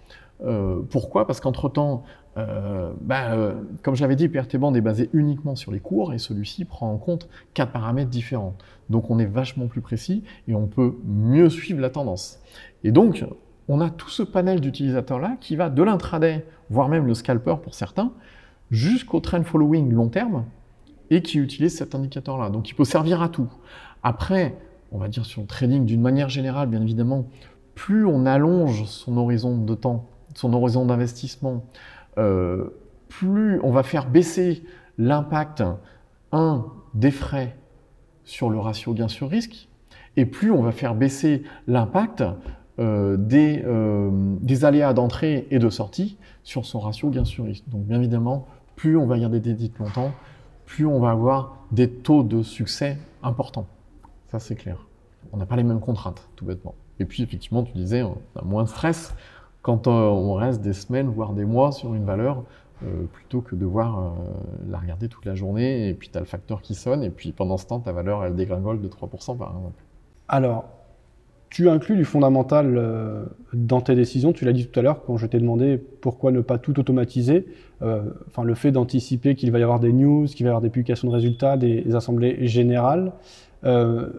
[0.43, 1.28] Euh, pourquoi?
[1.28, 2.04] Parce qu'entre-temps,
[2.38, 6.18] euh, bah, euh, comme j'avais dit, PRT Band est basé uniquement sur les cours et
[6.18, 8.56] celui-ci prend en compte quatre paramètres différents.
[8.89, 12.39] Donc on est vachement plus précis et on peut mieux suivre la tendance.
[12.84, 13.26] Et donc,
[13.68, 17.74] on a tout ce panel d'utilisateurs-là qui va de l'intraday, voire même le scalper pour
[17.74, 18.14] certains,
[18.72, 20.45] jusqu'au trend following long terme
[21.09, 22.49] et qui utilise cet indicateur-là.
[22.49, 23.49] Donc il peut servir à tout.
[24.03, 24.57] Après,
[24.91, 27.28] on va dire sur le trading d'une manière générale, bien évidemment,
[27.76, 31.66] plus on allonge son horizon de temps, son horizon d'investissement,
[32.18, 32.70] euh,
[33.09, 34.63] plus on va faire baisser
[34.97, 35.63] l'impact,
[36.32, 37.57] un, des frais
[38.24, 39.68] sur le ratio gain sur risque,
[40.18, 42.24] et plus on va faire baisser l'impact
[42.80, 44.09] euh, des, euh,
[44.41, 47.63] des aléas d'entrée et de sortie sur son ratio gain sur risque.
[47.68, 50.11] Donc bien évidemment, plus on va garder des titres longtemps,
[50.65, 53.67] plus on va avoir des taux de succès importants.
[54.28, 54.86] Ça c'est clair.
[55.34, 56.76] On n'a pas les mêmes contraintes, tout bêtement.
[56.99, 59.13] Et puis effectivement, tu disais, on a moins de stress
[59.65, 62.43] quand euh, on reste des semaines, voire des mois sur une valeur,
[62.84, 64.09] euh, plutôt que de devoir euh,
[64.69, 67.32] la regarder toute la journée, et puis tu as le facteur qui sonne, et puis
[67.32, 69.84] pendant ce temps, ta valeur, elle dégringole de 3% par exemple.
[70.28, 70.65] Alors,
[71.49, 74.34] tu inclus du fondamental dans tes décisions.
[74.34, 77.47] Tu l'as dit tout à l'heure quand je t'ai demandé pourquoi ne pas tout automatiser.
[77.82, 80.61] Euh, Enfin, le fait d'anticiper qu'il va y avoir des news, qu'il va y avoir
[80.61, 83.13] des publications de résultats, des, assemblées générales.
[83.63, 84.09] Euh,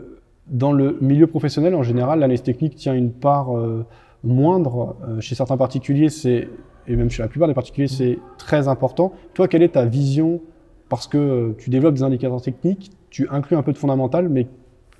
[0.48, 3.84] dans le milieu professionnel, en général, l'analyse technique tient une part euh,
[4.24, 4.96] moindre.
[5.20, 6.48] Chez certains particuliers, c'est
[6.88, 9.12] et même chez la plupart des particuliers, c'est très important.
[9.34, 10.40] Toi, quelle est ta vision?
[10.88, 14.46] Parce que tu développes des indicateurs techniques, tu inclus un peu de fondamental, mais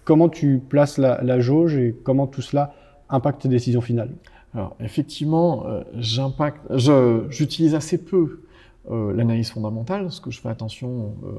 [0.05, 2.75] comment tu places la, jauge et comment tout cela
[3.09, 4.11] impacte tes décisions finales?
[4.53, 5.65] Alors, effectivement,
[7.29, 8.41] j'utilise assez peu
[8.91, 11.31] euh, l'analyse fondamentale, parce que je fais attention, euh,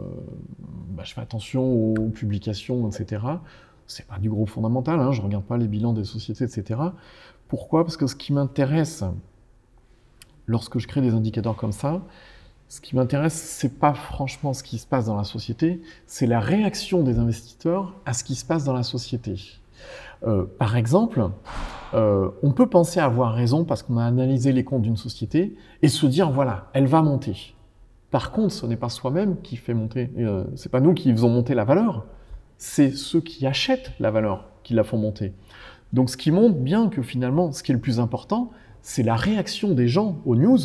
[0.89, 3.23] bah, je fais attention aux publications, etc.
[3.85, 6.79] C'est pas du gros fondamental, hein, je regarde pas les bilans des sociétés, etc.
[7.47, 7.85] Pourquoi?
[7.85, 9.03] Parce que ce qui m'intéresse
[10.45, 12.01] lorsque je crée des indicateurs comme ça,
[12.69, 16.41] ce qui m'intéresse, c'est pas franchement ce qui se passe dans la société, c'est la
[16.41, 19.35] réaction des investisseurs à ce qui se passe dans la société.
[20.25, 21.29] Euh, par exemple,
[21.93, 25.87] euh, on peut penser avoir raison parce qu'on a analysé les comptes d'une société et
[25.87, 27.55] se dire voilà, elle va monter.
[28.11, 31.29] Par contre, ce n'est pas soi-même qui fait monter, euh, c'est pas nous qui faisons
[31.29, 32.05] monter la valeur,
[32.57, 35.33] c'est ceux qui achètent la valeur qui la font monter.
[35.93, 38.51] Donc ce qui montre bien que finalement, ce qui est le plus important,
[38.81, 40.59] c'est la réaction des gens aux news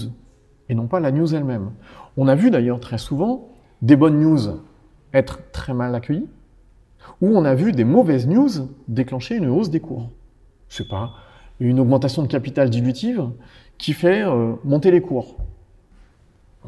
[0.69, 1.73] et non pas la news elle-même.
[2.17, 3.49] On a vu d'ailleurs très souvent
[3.83, 4.61] des bonnes news
[5.13, 6.29] être très mal accueillies,
[7.21, 10.11] ou on a vu des mauvaises news déclencher une hausse des cours.
[10.69, 11.13] Sais pas,
[11.61, 13.29] une augmentation de capital dilutive
[13.79, 15.37] qui fait euh, monter les cours.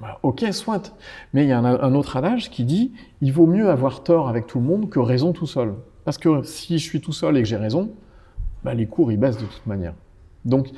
[0.01, 0.97] Bah, ok, soit.
[1.33, 4.47] Mais il y a un, autre adage qui dit il vaut mieux avoir tort avec
[4.47, 5.75] tout le monde que raison tout seul.
[6.05, 7.91] Parce que si je suis tout seul et que j'ai raison,
[8.65, 9.95] bah, les cours ils baissent de toute manière.
[10.45, 10.69] Donc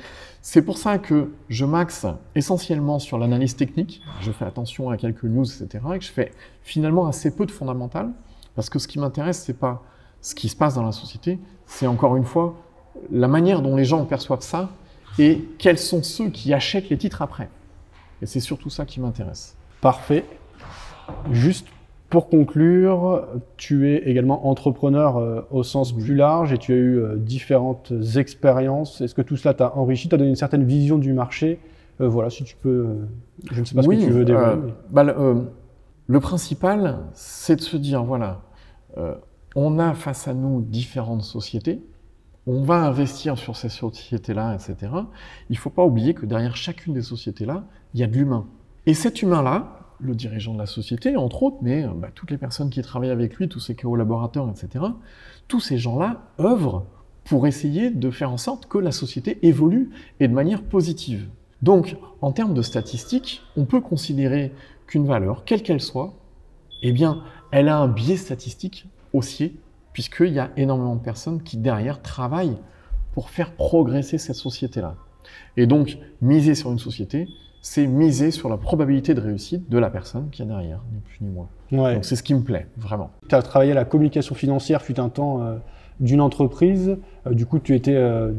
[0.41, 2.05] c'est pour ça que je maxe
[2.35, 5.83] essentiellement sur l'analyse technique, je fais attention à quelques news, etc.
[5.95, 8.11] Et que je fais finalement assez peu de fondamental,
[8.57, 9.83] parce que ce qui m'intéresse, c'est pas
[10.19, 12.55] ce qui se passe dans la société, c'est encore une fois
[13.11, 14.69] la manière dont les gens perçoivent ça
[15.19, 17.49] et quels sont ceux qui achètent les titres après.
[18.21, 19.55] Et c'est surtout ça qui m'intéresse.
[19.79, 20.25] Parfait.
[21.31, 21.67] Juste
[22.09, 23.27] pour conclure,
[23.57, 27.93] tu es également entrepreneur euh, au sens plus large et tu as eu euh, différentes
[28.15, 29.01] expériences.
[29.01, 31.59] Est-ce que tout cela t'a enrichi, t'a donné une certaine vision du marché?
[32.01, 32.87] Euh, Voilà, si tu peux,
[33.51, 34.73] je ne sais pas ce que tu veux développer.
[34.89, 38.39] Bah, le, principal, c'est de se dire, voilà,
[39.55, 41.81] on a face à nous différentes sociétés,
[42.47, 44.91] on va investir sur ces sociétés-là, etc.
[45.49, 48.47] Il ne faut pas oublier que derrière chacune des sociétés-là, il y a de l'humain.
[48.85, 52.37] Et cet humain-là, le dirigeant de la société, entre autres, mais euh, bah, toutes les
[52.37, 54.85] personnes qui travaillent avec lui, tous ses collaborateurs, etc.,
[55.49, 56.85] tous ces gens-là œuvrent
[57.25, 59.89] pour essayer de faire en sorte que la société évolue
[60.21, 61.27] et de manière positive.
[61.61, 64.53] Donc, en termes de statistiques, on peut considérer
[64.85, 66.13] qu'une valeur, quelle qu'elle soit,
[66.81, 69.59] eh bien, elle a un biais statistique haussier,
[69.93, 72.57] puisqu'il y a énormément de personnes qui, derrière, travaillent
[73.13, 74.95] pour faire progresser cette société-là.
[75.55, 77.27] Et donc, miser sur une société,
[77.61, 81.17] c'est miser sur la probabilité de réussite de la personne qui est derrière, ni plus
[81.21, 81.49] ni moins.
[81.71, 83.11] Donc c'est ce qui me plaît, vraiment.
[83.27, 85.57] Tu as travaillé à la communication financière, fut un temps, euh,
[85.99, 86.97] d'une entreprise.
[87.25, 88.31] Euh, du coup, tu étais euh,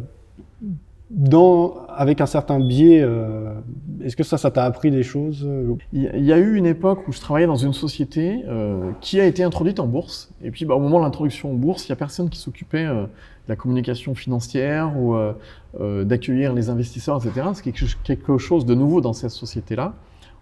[1.10, 3.54] dans, avec un certain biais, euh,
[4.02, 5.48] est-ce que ça, ça t'a appris des choses?
[5.92, 9.24] Il y a eu une époque où je travaillais dans une société euh, qui a
[9.24, 10.30] été introduite en bourse.
[10.42, 12.84] Et puis, bah, au moment de l'introduction en bourse, il n'y a personne qui s'occupait
[12.84, 13.08] euh, de
[13.48, 15.16] la communication financière ou
[16.04, 17.48] d'accueillir les investisseurs, etc.
[17.54, 17.72] C'est
[18.04, 19.94] quelque chose de nouveau dans cette société-là.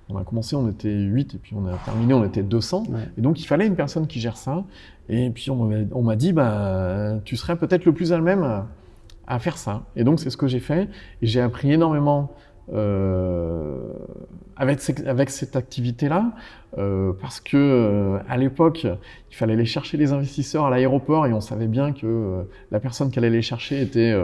[0.09, 2.85] On a commencé, on était 8 et puis on a terminé, on était 200.
[3.17, 4.65] Et donc, il fallait une personne qui gère ça.
[5.09, 8.65] Et puis, on m'a dit, bah, tu serais peut-être le plus à même
[9.27, 9.85] à faire ça.
[9.97, 10.89] Et donc, c'est ce que j'ai fait.
[11.23, 12.35] Et j'ai appris énormément
[12.73, 13.93] euh,
[14.57, 16.33] avec, avec cette activité-là,
[16.79, 21.33] euh, parce que euh, à l'époque, il fallait aller chercher les investisseurs à l'aéroport et
[21.33, 24.15] on savait bien que la personne qui allait chercher était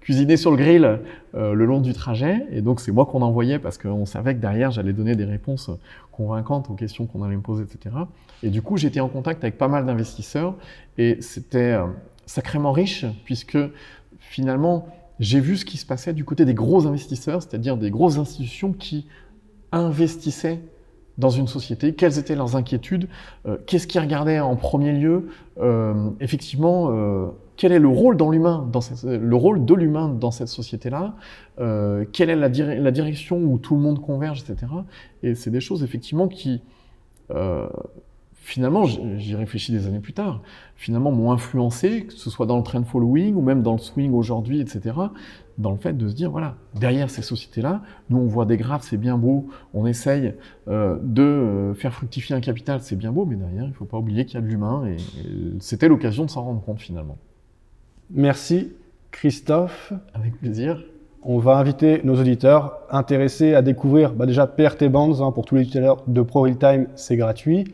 [0.00, 1.00] cuisinée sur le grill
[1.34, 2.46] le long du trajet.
[2.52, 5.70] Et donc, c'est moi qu'on envoyait parce qu'on savait que derrière, j'allais donner des réponses
[6.12, 7.96] convaincantes aux questions qu'on allait me poser, etc.
[8.42, 10.54] Et du coup, j'étais en contact avec pas mal d'investisseurs
[10.98, 11.78] et c'était
[12.26, 13.58] sacrément riche puisque
[14.28, 14.86] finalement,
[15.20, 18.72] j'ai vu ce qui se passait du côté des gros investisseurs, c'est-à-dire des grosses institutions
[18.72, 19.06] qui
[19.72, 20.60] investissaient
[21.16, 23.08] dans une société, quelles étaient leurs inquiétudes,
[23.46, 27.26] euh, qu'est-ce qu'ils regardaient en premier lieu, euh, effectivement, euh,
[27.56, 28.70] quel est le rôle dans l'humain,
[29.04, 31.16] le rôle de l'humain dans cette société-là,
[32.12, 32.48] quelle est la,
[32.92, 34.70] direction où tout le monde converge, etc.
[35.24, 36.62] Et c'est des choses effectivement qui
[38.48, 40.40] finalement, j'y réfléchis des années plus tard,
[40.74, 44.14] finalement m'ont influencé, que ce soit dans le trend following ou même dans le swing
[44.14, 44.96] aujourd'hui, etc.,
[45.58, 48.86] dans le fait de se dire, voilà, derrière ces sociétés-là, nous on voit des graphes,
[48.88, 50.32] c'est bien beau, on essaye
[50.68, 53.84] euh, de euh, faire fructifier un capital, c'est bien beau, mais derrière, il ne faut
[53.84, 54.96] pas oublier qu'il y a de l'humain, et,
[55.60, 57.18] c'était l'occasion de s'en rendre compte finalement.
[58.10, 58.72] Merci
[59.10, 59.92] Christophe.
[60.14, 60.82] Avec plaisir.
[61.22, 65.56] On va inviter nos auditeurs intéressés à découvrir bah déjà PRT Bands, hein, pour tous
[65.56, 67.66] les utilisateurs de Pro Real Time, c'est gratuit.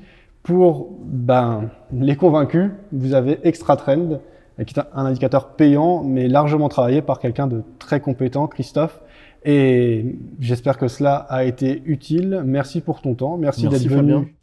[0.45, 4.21] Pour ben, les convaincus, vous avez Extra Trend,
[4.67, 9.01] qui est un indicateur payant, mais largement travaillé par quelqu'un de très compétent, Christophe.
[9.47, 12.43] Et j'espère que cela a été utile.
[12.45, 13.39] Merci pour ton temps.
[13.39, 14.37] Merci, d'être venu.